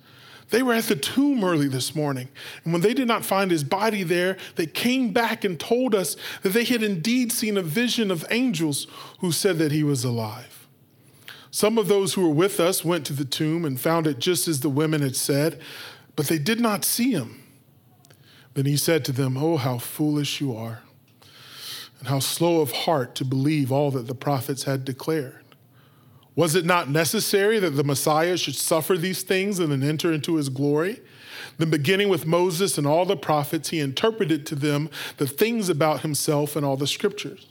They 0.49 0.61
were 0.61 0.73
at 0.73 0.85
the 0.85 0.97
tomb 0.97 1.43
early 1.43 1.67
this 1.67 1.95
morning, 1.95 2.27
and 2.63 2.73
when 2.73 2.81
they 2.81 2.93
did 2.93 3.07
not 3.07 3.23
find 3.23 3.49
his 3.49 3.63
body 3.63 4.03
there, 4.03 4.37
they 4.55 4.65
came 4.65 5.13
back 5.13 5.45
and 5.45 5.57
told 5.57 5.95
us 5.95 6.17
that 6.41 6.49
they 6.49 6.65
had 6.65 6.83
indeed 6.83 7.31
seen 7.31 7.57
a 7.57 7.61
vision 7.61 8.11
of 8.11 8.25
angels 8.29 8.85
who 9.19 9.31
said 9.31 9.57
that 9.59 9.71
he 9.71 9.83
was 9.83 10.03
alive. 10.03 10.60
Some 11.51 11.77
of 11.77 11.89
those 11.89 12.13
who 12.13 12.21
were 12.21 12.33
with 12.33 12.61
us 12.61 12.85
went 12.85 13.05
to 13.07 13.13
the 13.13 13.25
tomb 13.25 13.65
and 13.65 13.79
found 13.79 14.07
it 14.07 14.19
just 14.19 14.47
as 14.47 14.61
the 14.61 14.69
women 14.69 15.01
had 15.01 15.17
said, 15.17 15.59
but 16.15 16.27
they 16.27 16.39
did 16.39 16.61
not 16.61 16.85
see 16.85 17.11
him. 17.11 17.43
Then 18.53 18.65
he 18.65 18.77
said 18.77 19.03
to 19.05 19.11
them, 19.11 19.37
Oh, 19.37 19.57
how 19.57 19.77
foolish 19.77 20.39
you 20.39 20.55
are, 20.55 20.81
and 21.99 22.07
how 22.07 22.19
slow 22.19 22.61
of 22.61 22.71
heart 22.71 23.15
to 23.15 23.25
believe 23.25 23.71
all 23.71 23.91
that 23.91 24.07
the 24.07 24.15
prophets 24.15 24.63
had 24.63 24.85
declared. 24.85 25.43
Was 26.35 26.55
it 26.55 26.65
not 26.65 26.89
necessary 26.89 27.59
that 27.59 27.71
the 27.71 27.83
Messiah 27.83 28.37
should 28.37 28.55
suffer 28.55 28.97
these 28.97 29.21
things 29.21 29.59
and 29.59 29.71
then 29.71 29.83
enter 29.83 30.13
into 30.13 30.35
his 30.35 30.47
glory? 30.47 31.01
Then, 31.57 31.69
beginning 31.69 32.07
with 32.07 32.25
Moses 32.25 32.77
and 32.77 32.87
all 32.87 33.05
the 33.05 33.17
prophets, 33.17 33.69
he 33.69 33.79
interpreted 33.79 34.45
to 34.47 34.55
them 34.55 34.89
the 35.17 35.27
things 35.27 35.67
about 35.67 36.01
himself 36.01 36.55
and 36.55 36.65
all 36.65 36.77
the 36.77 36.87
scriptures. 36.87 37.50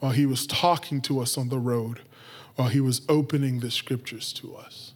while 0.00 0.12
he 0.12 0.26
was 0.26 0.46
talking 0.46 1.00
to 1.02 1.20
us 1.20 1.38
on 1.38 1.48
the 1.48 1.58
road, 1.58 2.00
while 2.56 2.68
he 2.68 2.80
was 2.80 3.02
opening 3.08 3.60
the 3.60 3.70
scriptures 3.70 4.32
to 4.34 4.56
us? 4.56 4.92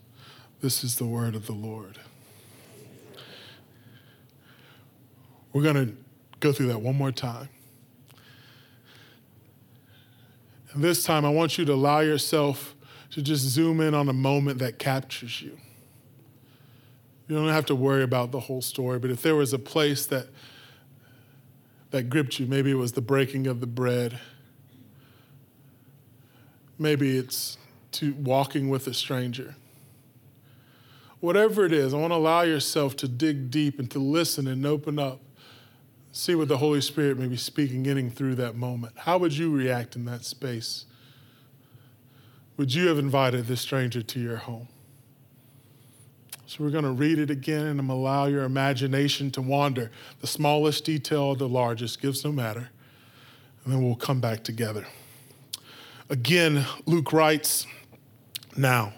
This 0.60 0.82
is 0.82 0.96
the 0.96 1.04
word 1.04 1.34
of 1.34 1.46
the 1.46 1.52
Lord. 1.52 1.98
We're 5.52 5.62
going 5.62 5.86
to 5.86 5.94
go 6.40 6.52
through 6.52 6.68
that 6.68 6.80
one 6.80 6.96
more 6.96 7.12
time. 7.12 7.48
And 10.72 10.82
this 10.82 11.04
time, 11.04 11.24
I 11.24 11.30
want 11.30 11.56
you 11.56 11.64
to 11.66 11.72
allow 11.72 12.00
yourself 12.00 12.74
to 13.12 13.22
just 13.22 13.44
zoom 13.44 13.80
in 13.80 13.94
on 13.94 14.08
a 14.08 14.12
moment 14.12 14.58
that 14.58 14.78
captures 14.80 15.40
you. 15.40 15.56
You 17.28 17.36
don't 17.36 17.48
have 17.48 17.66
to 17.66 17.74
worry 17.74 18.02
about 18.02 18.32
the 18.32 18.40
whole 18.40 18.60
story, 18.60 18.98
but 18.98 19.10
if 19.10 19.22
there 19.22 19.36
was 19.36 19.52
a 19.52 19.58
place 19.58 20.04
that 20.06 20.26
that 21.92 22.10
gripped 22.10 22.40
you, 22.40 22.46
maybe 22.46 22.72
it 22.72 22.74
was 22.74 22.92
the 22.92 23.00
breaking 23.00 23.46
of 23.46 23.60
the 23.60 23.68
bread. 23.68 24.18
Maybe 26.78 27.16
it's 27.16 27.58
to 27.92 28.14
walking 28.14 28.68
with 28.68 28.86
a 28.86 28.94
stranger. 28.94 29.54
Whatever 31.20 31.64
it 31.64 31.72
is, 31.72 31.94
I 31.94 31.96
want 31.96 32.12
to 32.12 32.16
allow 32.16 32.42
yourself 32.42 32.96
to 32.96 33.08
dig 33.08 33.50
deep 33.50 33.78
and 33.78 33.90
to 33.92 33.98
listen 33.98 34.46
and 34.46 34.66
open 34.66 34.98
up. 34.98 35.20
See 36.12 36.34
what 36.34 36.48
the 36.48 36.58
Holy 36.58 36.80
Spirit 36.80 37.18
may 37.18 37.26
be 37.26 37.36
speaking, 37.36 37.82
getting 37.82 38.10
through 38.10 38.34
that 38.36 38.56
moment. 38.56 38.92
How 38.98 39.18
would 39.18 39.32
you 39.32 39.50
react 39.50 39.96
in 39.96 40.04
that 40.04 40.24
space? 40.24 40.84
Would 42.56 42.74
you 42.74 42.88
have 42.88 42.98
invited 42.98 43.46
this 43.46 43.60
stranger 43.60 44.02
to 44.02 44.20
your 44.20 44.36
home? 44.36 44.68
So 46.46 46.62
we're 46.62 46.70
going 46.70 46.84
to 46.84 46.90
read 46.90 47.18
it 47.18 47.30
again 47.30 47.66
and 47.66 47.90
allow 47.90 48.26
your 48.26 48.44
imagination 48.44 49.30
to 49.32 49.42
wander. 49.42 49.90
The 50.20 50.26
smallest 50.26 50.84
detail 50.84 51.34
the 51.34 51.48
largest 51.48 52.02
gives 52.02 52.24
no 52.24 52.30
matter. 52.30 52.70
And 53.64 53.72
then 53.72 53.82
we'll 53.82 53.96
come 53.96 54.20
back 54.20 54.44
together. 54.44 54.86
Again, 56.10 56.66
Luke 56.84 57.12
writes, 57.12 57.66
Now, 58.56 58.92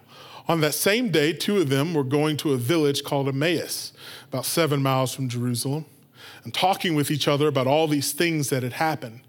on 0.49 0.61
that 0.61 0.75
same 0.75 1.11
day, 1.11 1.33
two 1.33 1.59
of 1.59 1.69
them 1.69 1.95
were 1.95 2.05
going 2.05 2.37
to 2.39 2.53
a 2.53 2.57
village 2.57 3.05
called 3.05 3.29
Emmaus, 3.29 3.93
about 4.29 4.45
seven 4.45 4.83
miles 4.83 5.15
from 5.15 5.29
Jerusalem, 5.29 5.87
and 6.45 6.53
talking 6.53 6.95
with 6.95 7.11
each 7.11 7.29
other 7.29 7.47
about 7.47 7.67
all 7.67 7.87
these 7.87 8.13
things 8.13 8.51
that 8.51 8.63
had 8.63 8.75
happened. 8.75 9.21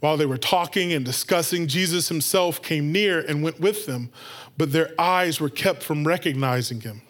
While 0.00 0.16
they 0.16 0.26
were 0.26 0.38
talking 0.38 0.94
and 0.94 1.04
discussing, 1.04 1.66
Jesus 1.66 2.08
himself 2.08 2.62
came 2.62 2.90
near 2.90 3.20
and 3.20 3.42
went 3.42 3.60
with 3.60 3.84
them, 3.84 4.10
but 4.56 4.72
their 4.72 4.90
eyes 4.98 5.40
were 5.40 5.50
kept 5.50 5.82
from 5.82 6.06
recognizing 6.06 6.80
him. 6.80 7.02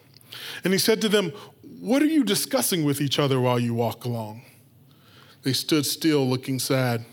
And 0.63 0.73
he 0.73 0.79
said 0.79 1.01
to 1.01 1.09
them, 1.09 1.31
What 1.79 2.01
are 2.01 2.07
you 2.07 2.25
discussing 2.25 2.83
with 2.83 2.99
each 2.99 3.17
other 3.17 3.39
while 3.39 3.59
you 3.59 3.73
walk 3.73 4.03
along? 4.03 4.41
They 5.43 5.53
stood 5.53 5.85
still, 5.85 6.27
looking 6.27 6.59
sad. 6.59 7.05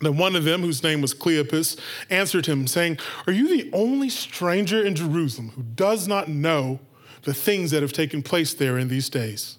Then 0.00 0.16
one 0.16 0.34
of 0.34 0.44
them, 0.44 0.62
whose 0.62 0.82
name 0.82 1.02
was 1.02 1.14
Cleopas, 1.14 1.78
answered 2.08 2.46
him, 2.46 2.66
saying, 2.66 2.98
Are 3.26 3.32
you 3.32 3.48
the 3.48 3.70
only 3.72 4.08
stranger 4.08 4.82
in 4.82 4.94
Jerusalem 4.94 5.50
who 5.50 5.62
does 5.62 6.08
not 6.08 6.28
know 6.28 6.80
the 7.22 7.34
things 7.34 7.70
that 7.70 7.82
have 7.82 7.92
taken 7.92 8.22
place 8.22 8.54
there 8.54 8.78
in 8.78 8.88
these 8.88 9.10
days? 9.10 9.58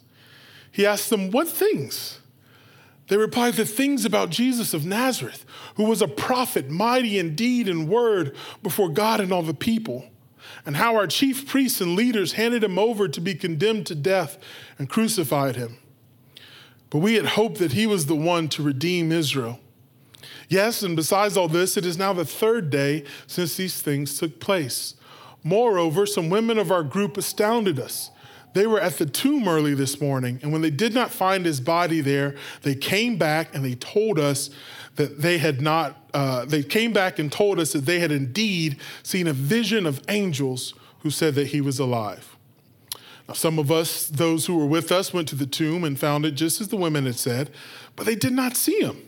He 0.71 0.85
asked 0.85 1.09
them, 1.09 1.31
What 1.31 1.47
things? 1.47 2.19
They 3.07 3.17
replied, 3.17 3.53
The 3.53 3.65
things 3.65 4.05
about 4.05 4.29
Jesus 4.29 4.73
of 4.73 4.85
Nazareth, 4.85 5.45
who 5.75 5.83
was 5.83 6.01
a 6.01 6.07
prophet, 6.07 6.69
mighty 6.69 7.19
in 7.19 7.35
deed 7.35 7.69
and 7.69 7.87
word 7.87 8.35
before 8.63 8.89
God 8.89 9.19
and 9.19 9.31
all 9.31 9.43
the 9.43 9.53
people 9.53 10.05
and 10.65 10.75
how 10.75 10.95
our 10.95 11.07
chief 11.07 11.47
priests 11.47 11.81
and 11.81 11.95
leaders 11.95 12.33
handed 12.33 12.63
him 12.63 12.77
over 12.77 13.07
to 13.07 13.21
be 13.21 13.35
condemned 13.35 13.85
to 13.87 13.95
death 13.95 14.37
and 14.77 14.89
crucified 14.89 15.55
him. 15.55 15.77
But 16.89 16.99
we 16.99 17.15
had 17.15 17.25
hoped 17.25 17.59
that 17.59 17.73
he 17.73 17.87
was 17.87 18.05
the 18.05 18.15
one 18.15 18.49
to 18.49 18.63
redeem 18.63 19.11
Israel. 19.11 19.59
Yes, 20.51 20.83
and 20.83 20.97
besides 20.97 21.37
all 21.37 21.47
this, 21.47 21.77
it 21.77 21.85
is 21.85 21.97
now 21.97 22.11
the 22.11 22.25
third 22.25 22.69
day 22.69 23.05
since 23.25 23.55
these 23.55 23.81
things 23.81 24.19
took 24.19 24.41
place. 24.41 24.95
Moreover, 25.45 26.05
some 26.05 26.29
women 26.29 26.57
of 26.57 26.73
our 26.73 26.83
group 26.83 27.15
astounded 27.15 27.79
us. 27.79 28.11
They 28.53 28.67
were 28.67 28.81
at 28.81 28.97
the 28.97 29.05
tomb 29.05 29.47
early 29.47 29.75
this 29.75 30.01
morning, 30.01 30.39
and 30.43 30.51
when 30.51 30.61
they 30.61 30.69
did 30.69 30.93
not 30.93 31.09
find 31.09 31.45
his 31.45 31.61
body 31.61 32.01
there, 32.01 32.35
they 32.63 32.75
came 32.75 33.15
back 33.15 33.55
and 33.55 33.63
they 33.63 33.75
told 33.75 34.19
us 34.19 34.49
that 34.97 35.21
they 35.21 35.37
had 35.37 35.61
not, 35.61 35.95
uh, 36.13 36.43
they 36.43 36.63
came 36.63 36.91
back 36.91 37.17
and 37.17 37.31
told 37.31 37.57
us 37.57 37.71
that 37.71 37.85
they 37.85 37.99
had 37.99 38.11
indeed 38.11 38.75
seen 39.03 39.27
a 39.27 39.33
vision 39.33 39.85
of 39.85 40.01
angels 40.09 40.73
who 40.99 41.09
said 41.09 41.33
that 41.35 41.47
he 41.47 41.61
was 41.61 41.79
alive. 41.79 42.35
Now, 43.29 43.35
some 43.35 43.57
of 43.57 43.71
us, 43.71 44.05
those 44.07 44.47
who 44.47 44.57
were 44.57 44.65
with 44.65 44.91
us, 44.91 45.13
went 45.13 45.29
to 45.29 45.35
the 45.35 45.45
tomb 45.45 45.85
and 45.85 45.97
found 45.97 46.25
it 46.25 46.31
just 46.31 46.59
as 46.59 46.67
the 46.67 46.75
women 46.75 47.05
had 47.05 47.15
said, 47.15 47.51
but 47.95 48.05
they 48.05 48.15
did 48.15 48.33
not 48.33 48.57
see 48.57 48.81
him. 48.81 49.07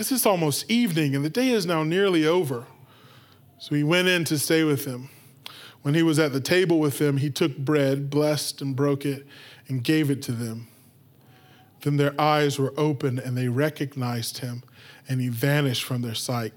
because 0.00 0.12
it's 0.12 0.24
almost 0.24 0.70
evening 0.70 1.14
and 1.14 1.22
the 1.22 1.28
day 1.28 1.50
is 1.50 1.66
now 1.66 1.82
nearly 1.82 2.26
over. 2.26 2.64
So 3.58 3.74
he 3.74 3.84
went 3.84 4.08
in 4.08 4.24
to 4.24 4.38
stay 4.38 4.64
with 4.64 4.86
them. 4.86 5.10
When 5.82 5.92
he 5.92 6.02
was 6.02 6.18
at 6.18 6.32
the 6.32 6.40
table 6.40 6.80
with 6.80 6.96
them, 6.96 7.18
he 7.18 7.28
took 7.28 7.54
bread, 7.58 8.08
blessed 8.08 8.62
and 8.62 8.74
broke 8.74 9.04
it, 9.04 9.26
and 9.68 9.84
gave 9.84 10.10
it 10.10 10.22
to 10.22 10.32
them. 10.32 10.68
Then 11.82 11.98
their 11.98 12.18
eyes 12.18 12.58
were 12.58 12.72
opened 12.78 13.18
and 13.18 13.36
they 13.36 13.48
recognized 13.48 14.38
him 14.38 14.62
and 15.06 15.20
he 15.20 15.28
vanished 15.28 15.84
from 15.84 16.00
their 16.00 16.14
sight. 16.14 16.54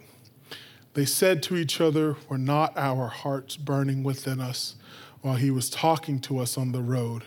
They 0.93 1.03
said 1.03 1.43
to 1.43 1.57
each 1.57 1.81
other, 1.81 2.15
Were 2.29 2.37
not 2.37 2.71
our 2.77 3.09
hearts 3.09 3.57
burning 3.57 4.03
within 4.03 4.39
us 4.39 4.75
while 5.19 5.35
he 5.35 5.51
was 5.51 5.69
talking 5.69 6.21
to 6.21 6.39
us 6.39 6.57
on 6.57 6.71
the 6.71 6.81
road, 6.81 7.23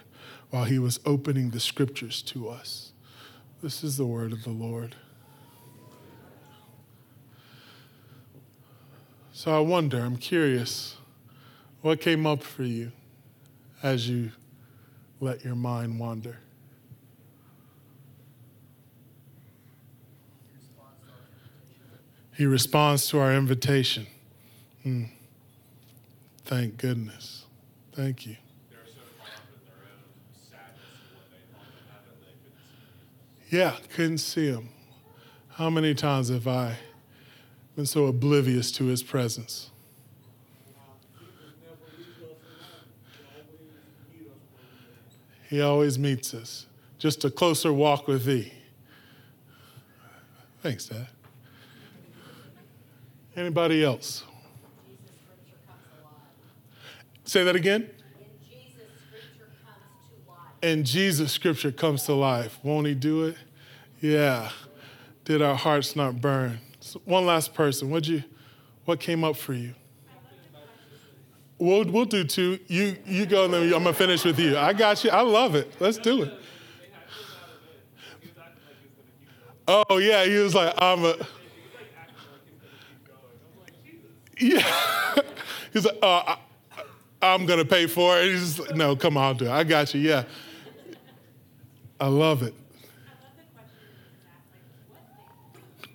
while 0.49 0.65
he 0.65 0.79
was 0.79 0.99
opening 1.05 1.51
the 1.51 1.61
scriptures 1.61 2.23
to 2.23 2.49
us? 2.49 2.93
This 3.63 3.85
is 3.85 3.99
the 3.99 4.07
word 4.07 4.33
of 4.33 4.45
the 4.45 4.51
Lord. 4.51 4.97
So 9.37 9.55
I 9.55 9.61
wonder, 9.61 10.01
I'm 10.01 10.17
curious, 10.17 10.97
what 11.83 12.01
came 12.01 12.27
up 12.27 12.43
for 12.43 12.63
you 12.63 12.91
as 13.83 14.09
you 14.09 14.33
let 15.21 15.45
your 15.45 15.55
mind 15.55 16.01
wander? 16.01 16.39
He 22.35 22.47
responds 22.47 23.09
to 23.11 23.19
our 23.19 23.35
invitation. 23.35 24.07
Hmm. 24.83 25.05
Thank 26.47 26.79
goodness. 26.79 27.45
Thank 27.93 28.25
you. 28.25 28.37
Yeah, 33.51 33.77
couldn't 33.93 34.19
see 34.19 34.47
him. 34.47 34.71
How 35.51 35.69
many 35.69 35.95
times 35.95 36.31
have 36.31 36.49
I 36.49 36.79
been 37.77 37.87
so 37.87 38.07
oblivious 38.07 38.73
to 38.73 38.87
his 38.87 39.03
presence? 39.03 39.71
He 45.49 45.61
always 45.61 45.99
meets 45.99 46.35
us. 46.35 46.67
Just 46.99 47.25
a 47.25 47.31
closer 47.31 47.73
walk 47.73 48.09
with 48.09 48.25
thee. 48.25 48.53
Thanks, 50.63 50.87
Dad. 50.87 51.07
Anybody 53.37 53.85
else? 53.85 54.25
Say 57.25 57.45
that 57.45 57.55
again. 57.55 57.91
And 60.63 60.87
Jesus, 60.87 61.31
scripture 61.31 61.71
comes 61.71 62.05
to 62.05 62.15
life. 62.15 62.59
Won't 62.63 62.87
he 62.87 62.95
do 62.95 63.25
it? 63.25 63.37
Yeah. 64.01 64.51
Did 65.25 65.43
our 65.43 65.55
hearts 65.55 65.95
not 65.95 66.21
burn? 66.21 66.61
One 67.05 67.27
last 67.27 67.55
person. 67.55 67.91
What 67.91 68.07
you 68.07 68.23
what 68.85 69.01
came 69.01 69.25
up 69.25 69.37
for 69.37 69.53
you? 69.53 69.75
We'll, 71.59 71.85
we'll 71.85 72.05
do 72.05 72.23
two. 72.25 72.59
You 72.67 72.97
you 73.07 73.27
go 73.27 73.47
and 73.47 73.55
then 73.55 73.63
I'm 73.65 73.83
gonna 73.83 73.93
finish 73.93 74.25
with 74.25 74.39
you. 74.39 74.57
I 74.57 74.73
got 74.73 75.03
you. 75.05 75.11
I 75.11 75.23
love 75.23 75.55
it. 75.55 75.73
Let's 75.81 75.99
do 75.99 76.23
it. 76.23 76.35
Oh 79.69 79.99
yeah, 79.99 80.25
he 80.25 80.37
was 80.39 80.55
like, 80.55 80.75
I'm 80.79 81.05
a 81.05 81.17
yeah. 84.39 84.63
He's 85.73 85.85
like, 85.85 85.99
uh, 86.03 86.37
I, 87.23 87.37
going 87.39 87.59
to 87.59 87.65
pay 87.65 87.87
for 87.87 88.19
it. 88.19 88.31
He's 88.31 88.59
like, 88.59 88.75
no, 88.75 88.97
come 88.97 89.17
on, 89.17 89.25
I'll 89.25 89.35
do 89.35 89.47
it. 89.47 89.51
I 89.51 89.65
got 89.65 89.95
you. 89.95 90.01
Yeah. 90.01 90.25
I 91.99 92.09
love 92.09 92.43
it. 92.43 92.55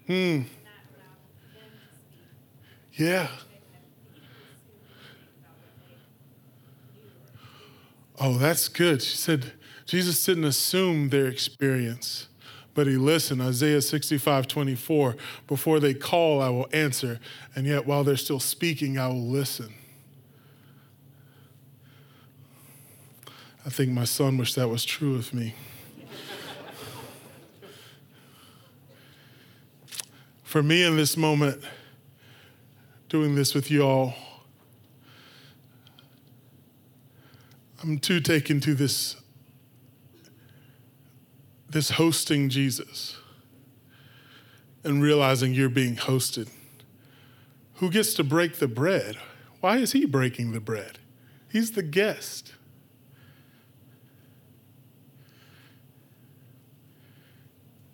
Hmm. 0.08 0.42
Yeah. 2.94 3.28
Oh, 8.20 8.38
that's 8.38 8.68
good. 8.68 9.02
She 9.02 9.18
said 9.18 9.54
Jesus 9.86 10.24
didn't 10.24 10.46
assume 10.46 11.10
their 11.10 11.28
experience. 11.28 12.28
But 12.74 12.88
he 12.88 12.96
listened, 12.96 13.42
Isaiah 13.42 13.82
65, 13.82 14.48
24. 14.48 15.18
Before 15.48 15.80
they 15.80 15.94
call, 15.94 16.42
I 16.42 16.50
will 16.50 16.70
answer. 16.72 17.20
And 17.56 17.66
yet, 17.66 17.86
while 17.86 18.04
they're 18.04 18.16
still 18.16 18.40
speaking, 18.40 18.98
I 18.98 19.08
will 19.08 19.28
listen. 19.28 19.74
I 23.66 23.70
think 23.70 23.92
my 23.92 24.06
son 24.06 24.38
wished 24.38 24.56
that 24.56 24.70
was 24.70 24.86
true 24.86 25.16
of 25.16 25.34
me. 25.34 25.54
For 30.44 30.64
me 30.64 30.84
in 30.84 30.96
this 30.96 31.16
moment, 31.16 31.62
doing 33.12 33.36
this 33.36 33.54
with 33.54 33.70
you 33.70 33.84
all, 33.84 34.14
I'm 37.84 38.00
too 38.00 38.22
taken 38.22 38.62
to 38.62 38.74
this, 38.74 39.18
this 41.70 41.90
hosting 41.90 42.48
Jesus 42.48 43.18
and 44.86 45.04
realizing 45.04 45.54
you're 45.54 45.68
being 45.68 45.98
hosted. 45.98 46.50
Who 47.76 47.90
gets 47.90 48.14
to 48.14 48.24
break 48.24 48.60
the 48.60 48.70
bread? 48.70 49.18
Why 49.60 49.76
is 49.76 49.92
he 49.92 50.06
breaking 50.06 50.54
the 50.54 50.62
bread? 50.62 50.98
He's 51.50 51.72
the 51.72 51.84
guest. 51.84 52.54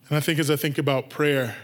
And 0.10 0.18
I 0.18 0.20
think 0.20 0.38
as 0.38 0.52
I 0.52 0.56
think 0.56 0.78
about 0.78 1.10
prayer, 1.10 1.56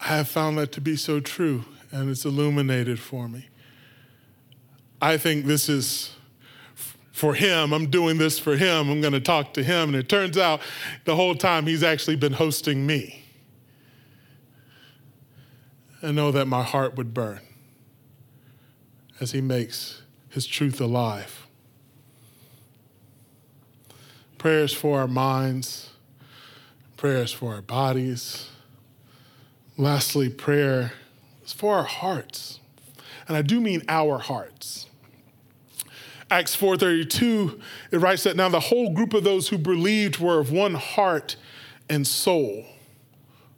I 0.00 0.16
have 0.16 0.28
found 0.28 0.58
that 0.58 0.72
to 0.72 0.80
be 0.80 0.96
so 0.96 1.20
true, 1.20 1.64
and 1.90 2.10
it's 2.10 2.24
illuminated 2.24 2.98
for 3.00 3.28
me. 3.28 3.48
I 5.00 5.16
think 5.16 5.46
this 5.46 5.68
is 5.68 6.14
for 7.18 7.34
him. 7.34 7.72
I'm 7.72 7.90
doing 7.90 8.18
this 8.18 8.38
for 8.38 8.56
him. 8.56 8.88
I'm 8.88 9.00
going 9.00 9.12
to 9.12 9.20
talk 9.20 9.52
to 9.54 9.62
him. 9.62 9.88
And 9.88 9.96
it 9.96 10.08
turns 10.08 10.38
out 10.38 10.60
the 11.04 11.16
whole 11.16 11.34
time 11.34 11.66
he's 11.66 11.82
actually 11.82 12.16
been 12.16 12.34
hosting 12.34 12.86
me. 12.86 13.24
I 16.00 16.12
know 16.12 16.30
that 16.30 16.46
my 16.46 16.62
heart 16.62 16.94
would 16.94 17.12
burn 17.12 17.40
as 19.20 19.32
he 19.32 19.40
makes 19.40 20.02
his 20.28 20.46
truth 20.46 20.80
alive. 20.80 21.46
Prayers 24.38 24.72
for 24.72 25.00
our 25.00 25.08
minds, 25.08 25.90
prayers 26.96 27.32
for 27.32 27.54
our 27.54 27.62
bodies. 27.62 28.48
Lastly, 29.80 30.28
prayer 30.28 30.92
is 31.44 31.52
for 31.52 31.76
our 31.76 31.84
hearts. 31.84 32.58
And 33.28 33.36
I 33.36 33.42
do 33.42 33.60
mean 33.60 33.82
our 33.88 34.18
hearts. 34.18 34.86
Acts 36.28 36.56
4:32 36.56 37.60
it 37.92 37.98
writes 37.98 38.24
that 38.24 38.34
now 38.34 38.48
the 38.48 38.58
whole 38.58 38.90
group 38.90 39.14
of 39.14 39.22
those 39.22 39.48
who 39.48 39.56
believed 39.56 40.18
were 40.18 40.40
of 40.40 40.50
one 40.50 40.74
heart 40.74 41.36
and 41.88 42.04
soul. 42.06 42.66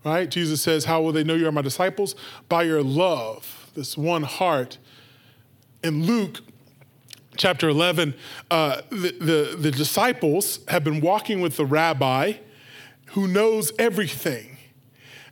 Right? 0.04 0.30
Jesus 0.30 0.60
says, 0.60 0.84
"How 0.84 1.00
will 1.00 1.12
they 1.12 1.24
know 1.24 1.34
you 1.34 1.48
are 1.48 1.52
my 1.52 1.62
disciples? 1.62 2.14
By 2.50 2.64
your 2.64 2.82
love." 2.82 3.70
This 3.74 3.96
one 3.96 4.24
heart. 4.24 4.76
In 5.82 6.04
Luke 6.04 6.40
chapter 7.38 7.70
11, 7.70 8.14
uh, 8.50 8.82
the, 8.90 9.16
the, 9.18 9.56
the 9.58 9.70
disciples 9.70 10.60
have 10.68 10.84
been 10.84 11.00
walking 11.00 11.40
with 11.40 11.56
the 11.56 11.64
rabbi 11.64 12.34
who 13.12 13.26
knows 13.26 13.72
everything. 13.78 14.49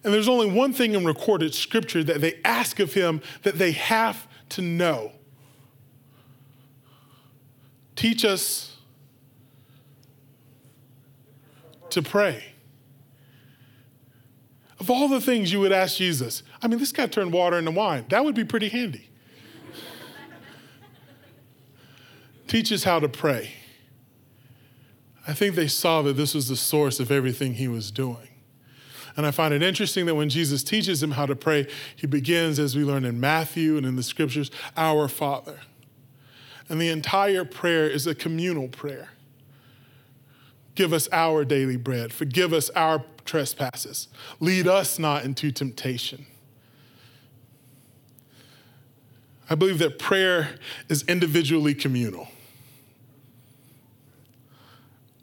And 0.05 0.15
there's 0.15 0.29
only 0.29 0.51
one 0.51 0.73
thing 0.73 0.95
in 0.95 1.05
recorded 1.05 1.55
scripture 1.55 2.05
that 2.05 2.21
they 2.21 2.41
ask 2.45 2.79
of 2.79 2.95
him 2.95 3.21
that 3.43 3.59
they 3.59 3.73
have 3.73 4.29
to 4.51 4.63
know. 4.63 5.13
Teach 7.97 8.25
us 8.25 8.77
to 11.91 12.01
pray. 12.01 12.45
Of 14.79 14.91
all 14.91 15.09
the 15.09 15.21
things 15.21 15.53
you 15.53 15.59
would 15.61 15.73
ask 15.73 15.97
Jesus, 15.97 16.45
I 16.63 16.69
mean, 16.69 16.79
this 16.79 16.93
guy 16.93 17.07
turned 17.07 17.33
water 17.33 17.59
into 17.59 17.73
wine. 17.73 18.05
That 18.11 18.25
would 18.25 18.37
be 18.37 18.45
pretty 18.45 18.69
handy. 18.69 19.09
Teach 22.47 22.73
us 22.73 22.85
how 22.85 23.01
to 23.01 23.09
pray. 23.09 23.53
I 25.27 25.35
think 25.35 25.55
they 25.57 25.69
saw 25.69 26.01
that 26.03 26.15
this 26.15 26.35
was 26.35 26.49
the 26.49 26.57
source 26.57 27.01
of 27.01 27.11
everything 27.11 27.55
he 27.55 27.69
was 27.69 27.91
doing. 27.91 28.28
And 29.19 29.27
I 29.27 29.33
find 29.33 29.53
it 29.53 29.65
interesting 29.65 30.07
that 30.07 30.15
when 30.15 30.29
Jesus 30.29 30.63
teaches 30.63 31.03
him 31.03 31.11
how 31.11 31.27
to 31.27 31.35
pray, 31.35 31.67
he 31.97 32.07
begins, 32.07 32.61
as 32.61 32.77
we 32.77 32.85
learn 32.85 33.05
in 33.05 33.19
Matthew 33.19 33.77
and 33.77 33.85
in 33.85 33.97
the 33.97 34.03
scriptures, 34.05 34.49
Our 34.77 35.09
Father. 35.09 35.59
And 36.69 36.81
the 36.81 36.89
entire 36.89 37.45
prayer 37.45 37.91
is 37.91 38.07
a 38.07 38.15
communal 38.15 38.69
prayer. 38.69 39.09
Give 40.77 40.93
us 40.93 41.09
our 41.11 41.45
daily 41.45 41.77
bread. 41.77 42.13
Forgive 42.13 42.53
us 42.53 42.71
our 42.77 43.05
trespasses. 43.25 44.07
Lead 44.39 44.69
us 44.69 45.01
not 45.01 45.25
into 45.25 45.51
temptation. 45.51 46.25
I 49.51 49.57
believe 49.57 49.81
that 49.81 49.99
prayer 49.99 50.61
is 50.89 51.03
individually 51.09 51.75
communal. 51.75 52.29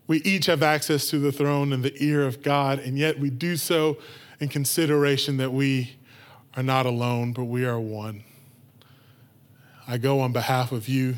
We 0.08 0.18
each 0.22 0.46
have 0.46 0.62
access 0.62 1.10
to 1.10 1.20
the 1.20 1.32
throne 1.32 1.74
and 1.74 1.84
the 1.84 1.96
ear 2.04 2.26
of 2.26 2.42
God, 2.42 2.80
and 2.80 2.98
yet 2.98 3.20
we 3.20 3.30
do 3.30 3.58
so 3.58 3.98
in 4.40 4.50
consideration 4.50 5.38
that 5.38 5.52
we 5.52 5.96
are 6.56 6.64
not 6.64 6.86
alone, 6.86 7.34
but 7.34 7.46
we 7.46 7.66
are 7.66 7.80
one. 7.80 8.24
I 9.88 9.98
go 9.98 10.20
on 10.20 10.32
behalf 10.32 10.72
of 10.72 10.88
you 10.88 11.16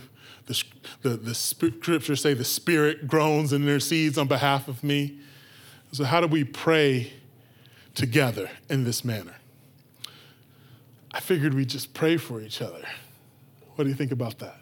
the, 0.48 0.64
the, 1.02 1.10
the 1.10 1.36
scriptures 1.36 2.22
say 2.22 2.34
the 2.34 2.46
Spirit 2.46 3.08
groans 3.08 3.54
and 3.54 3.64
intercedes 3.64 4.18
on 4.18 4.28
behalf 4.28 4.68
of 4.68 4.84
me. 4.84 5.20
So, 5.92 6.06
how 6.06 6.22
do 6.22 6.28
we 6.28 6.44
pray 6.44 7.12
together 7.96 8.50
in 8.70 8.84
this 8.84 9.06
manner? 9.06 9.36
I 11.12 11.20
figured 11.20 11.54
we'd 11.54 11.70
just 11.70 11.94
pray 11.94 12.18
for 12.18 12.42
each 12.42 12.62
other. 12.62 12.82
What 13.76 13.84
do 13.84 13.90
you 13.90 13.96
think 13.96 14.12
about 14.12 14.40
that? 14.40 14.58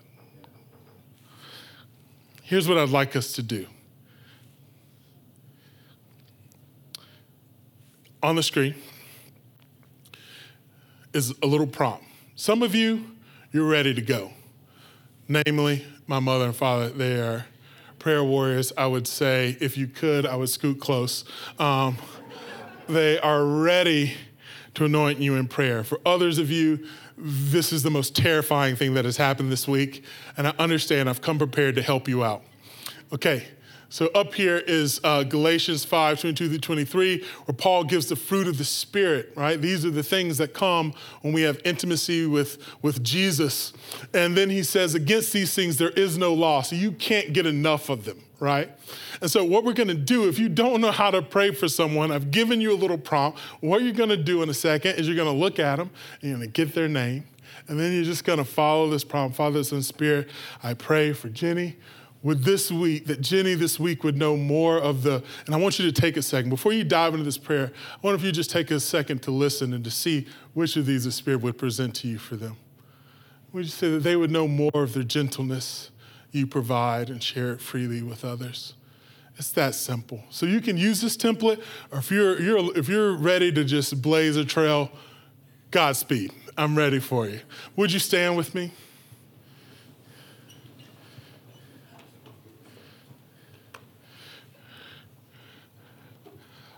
Here's 2.41 2.67
what 2.67 2.77
I'd 2.77 2.89
like 2.89 3.15
us 3.15 3.33
to 3.33 3.43
do. 3.43 3.67
On 8.25 8.35
the 8.35 8.41
screen 8.41 8.73
is 11.13 11.31
a 11.43 11.45
little 11.45 11.67
prompt. 11.67 12.03
Some 12.35 12.63
of 12.63 12.73
you, 12.73 13.05
you're 13.51 13.67
ready 13.67 13.93
to 13.93 14.01
go 14.01 14.31
namely 15.27 15.85
my 16.07 16.19
mother 16.19 16.45
and 16.45 16.55
father. 16.55 16.89
They 16.89 17.19
are 17.19 17.45
prayer 17.99 18.23
warriors. 18.23 18.73
I 18.75 18.87
would 18.87 19.07
say, 19.07 19.57
if 19.59 19.77
you 19.77 19.85
could, 19.85 20.25
I 20.25 20.35
would 20.35 20.49
scoot 20.49 20.79
close. 20.79 21.23
Um, 21.59 21.97
they 22.89 23.19
are 23.19 23.45
ready 23.45 24.13
to 24.73 24.85
anoint 24.85 25.19
you 25.19 25.35
in 25.35 25.47
prayer. 25.47 25.83
For 25.83 25.99
others 26.03 26.39
of 26.39 26.49
you, 26.49 26.87
this 27.17 27.71
is 27.71 27.83
the 27.83 27.91
most 27.91 28.15
terrifying 28.15 28.75
thing 28.75 28.95
that 28.95 29.05
has 29.05 29.17
happened 29.17 29.51
this 29.51 29.67
week, 29.67 30.03
and 30.35 30.47
I 30.47 30.53
understand 30.57 31.09
I've 31.09 31.21
come 31.21 31.37
prepared 31.37 31.75
to 31.75 31.83
help 31.83 32.07
you 32.07 32.23
out. 32.23 32.41
Okay, 33.13 33.45
so 33.89 34.07
up 34.07 34.33
here 34.33 34.57
is 34.57 34.99
uh, 35.03 35.23
Galatians 35.23 35.85
5 35.85 36.19
22 36.19 36.49
through 36.49 36.57
23, 36.57 37.23
where 37.45 37.55
Paul 37.55 37.83
gives 37.83 38.07
the 38.07 38.15
fruit 38.15 38.47
of 38.47 38.57
the 38.57 38.65
Spirit, 38.65 39.31
right? 39.35 39.61
These 39.61 39.85
are 39.85 39.91
the 39.91 40.03
things 40.03 40.37
that 40.39 40.53
come 40.53 40.93
when 41.21 41.33
we 41.33 41.43
have 41.43 41.59
intimacy 41.63 42.25
with, 42.25 42.57
with 42.81 43.03
Jesus. 43.03 43.73
And 44.13 44.35
then 44.35 44.49
he 44.49 44.63
says, 44.63 44.95
Against 44.95 45.33
these 45.33 45.53
things 45.53 45.77
there 45.77 45.91
is 45.91 46.17
no 46.17 46.33
law. 46.33 46.61
So 46.61 46.75
you 46.75 46.91
can't 46.91 47.33
get 47.33 47.45
enough 47.45 47.89
of 47.89 48.05
them, 48.05 48.21
right? 48.39 48.69
And 49.21 49.29
so, 49.29 49.43
what 49.43 49.63
we're 49.63 49.73
going 49.73 49.87
to 49.87 49.93
do, 49.93 50.27
if 50.27 50.39
you 50.39 50.49
don't 50.49 50.81
know 50.81 50.91
how 50.91 51.11
to 51.11 51.21
pray 51.21 51.51
for 51.51 51.67
someone, 51.67 52.11
I've 52.11 52.31
given 52.31 52.61
you 52.61 52.73
a 52.73 52.75
little 52.77 52.97
prompt. 52.97 53.39
What 53.61 53.81
you're 53.81 53.93
going 53.93 54.09
to 54.09 54.17
do 54.17 54.41
in 54.41 54.49
a 54.49 54.53
second 54.53 54.95
is 54.97 55.07
you're 55.07 55.15
going 55.15 55.31
to 55.31 55.39
look 55.39 55.59
at 55.59 55.77
them 55.77 55.89
and 56.21 56.29
you're 56.29 56.37
going 56.37 56.51
to 56.51 56.65
get 56.65 56.73
their 56.73 56.87
name. 56.87 57.25
And 57.67 57.79
then 57.79 57.93
you're 57.93 58.03
just 58.03 58.25
going 58.25 58.37
to 58.37 58.45
follow 58.45 58.89
this 58.89 59.03
prompt 59.03 59.35
Father, 59.35 59.63
Son, 59.63 59.81
Spirit. 59.81 60.29
I 60.61 60.73
pray 60.73 61.13
for 61.13 61.29
Jenny 61.29 61.77
with 62.25 62.43
this 62.43 62.71
week, 62.71 63.05
that 63.05 63.21
Jenny 63.21 63.53
this 63.53 63.79
week 63.79 64.03
would 64.03 64.17
know 64.17 64.35
more 64.35 64.79
of 64.79 65.03
the, 65.03 65.23
and 65.45 65.53
I 65.53 65.59
want 65.59 65.77
you 65.77 65.85
to 65.85 65.91
take 65.91 66.17
a 66.17 66.23
second. 66.23 66.49
Before 66.49 66.73
you 66.73 66.83
dive 66.83 67.13
into 67.13 67.23
this 67.23 67.37
prayer, 67.37 67.71
I 67.93 67.97
wonder 68.01 68.15
if 68.15 68.25
you 68.25 68.31
just 68.31 68.49
take 68.49 68.71
a 68.71 68.79
second 68.79 69.21
to 69.21 69.31
listen 69.31 69.73
and 69.75 69.83
to 69.83 69.91
see 69.91 70.25
which 70.55 70.75
of 70.75 70.87
these 70.87 71.03
the 71.03 71.11
Spirit 71.11 71.41
would 71.41 71.59
present 71.59 71.93
to 71.97 72.07
you 72.07 72.17
for 72.17 72.35
them. 72.35 72.57
Would 73.53 73.65
you 73.65 73.69
say 73.69 73.91
that 73.91 73.99
they 73.99 74.15
would 74.15 74.31
know 74.31 74.47
more 74.47 74.71
of 74.73 74.93
the 74.93 75.03
gentleness 75.03 75.91
you 76.31 76.47
provide 76.47 77.11
and 77.11 77.21
share 77.21 77.53
it 77.53 77.61
freely 77.61 78.01
with 78.01 78.25
others? 78.25 78.73
It's 79.37 79.51
that 79.51 79.75
simple. 79.75 80.23
So 80.31 80.47
you 80.47 80.61
can 80.61 80.77
use 80.77 81.01
this 81.01 81.15
template, 81.15 81.61
or 81.91 81.99
if 81.99 82.09
you're, 82.09 82.41
you're, 82.41 82.75
if 82.75 82.89
you're 82.89 83.15
ready 83.15 83.51
to 83.51 83.63
just 83.63 84.01
blaze 84.01 84.35
a 84.35 84.45
trail, 84.45 84.89
Godspeed. 85.69 86.31
I'm 86.57 86.75
ready 86.75 86.99
for 86.99 87.27
you. 87.27 87.41
Would 87.75 87.91
you 87.91 87.99
stand 87.99 88.35
with 88.35 88.55
me? 88.55 88.71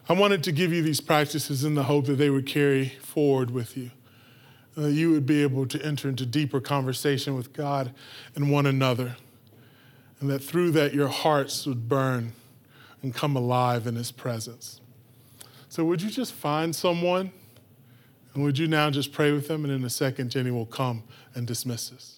I 0.09 0.13
wanted 0.13 0.41
to 0.43 0.53
give 0.53 0.71
you 0.71 0.81
these 0.81 1.01
practices 1.01 1.65
in 1.65 1.75
the 1.75 1.83
hope 1.83 2.05
that 2.05 2.15
they 2.15 2.29
would 2.29 2.45
carry 2.45 2.89
forward 2.89 3.51
with 3.51 3.75
you, 3.75 3.91
that 4.75 4.93
you 4.93 5.11
would 5.11 5.25
be 5.25 5.43
able 5.43 5.65
to 5.67 5.85
enter 5.85 6.07
into 6.07 6.25
deeper 6.25 6.61
conversation 6.61 7.35
with 7.35 7.51
God 7.51 7.93
and 8.33 8.49
one 8.49 8.65
another, 8.65 9.17
and 10.21 10.29
that 10.29 10.39
through 10.39 10.71
that 10.71 10.93
your 10.93 11.09
hearts 11.09 11.65
would 11.65 11.89
burn 11.89 12.31
and 13.01 13.13
come 13.13 13.35
alive 13.35 13.85
in 13.85 13.95
His 13.95 14.13
presence. 14.13 14.79
So, 15.67 15.83
would 15.83 16.01
you 16.01 16.09
just 16.09 16.31
find 16.31 16.73
someone, 16.73 17.31
and 18.33 18.43
would 18.45 18.57
you 18.57 18.67
now 18.67 18.89
just 18.89 19.11
pray 19.11 19.33
with 19.33 19.49
them, 19.49 19.65
and 19.65 19.73
in 19.73 19.83
a 19.83 19.89
second, 19.89 20.31
Jenny 20.31 20.51
will 20.51 20.65
come 20.65 21.03
and 21.35 21.45
dismiss 21.45 21.91
us. 21.91 22.16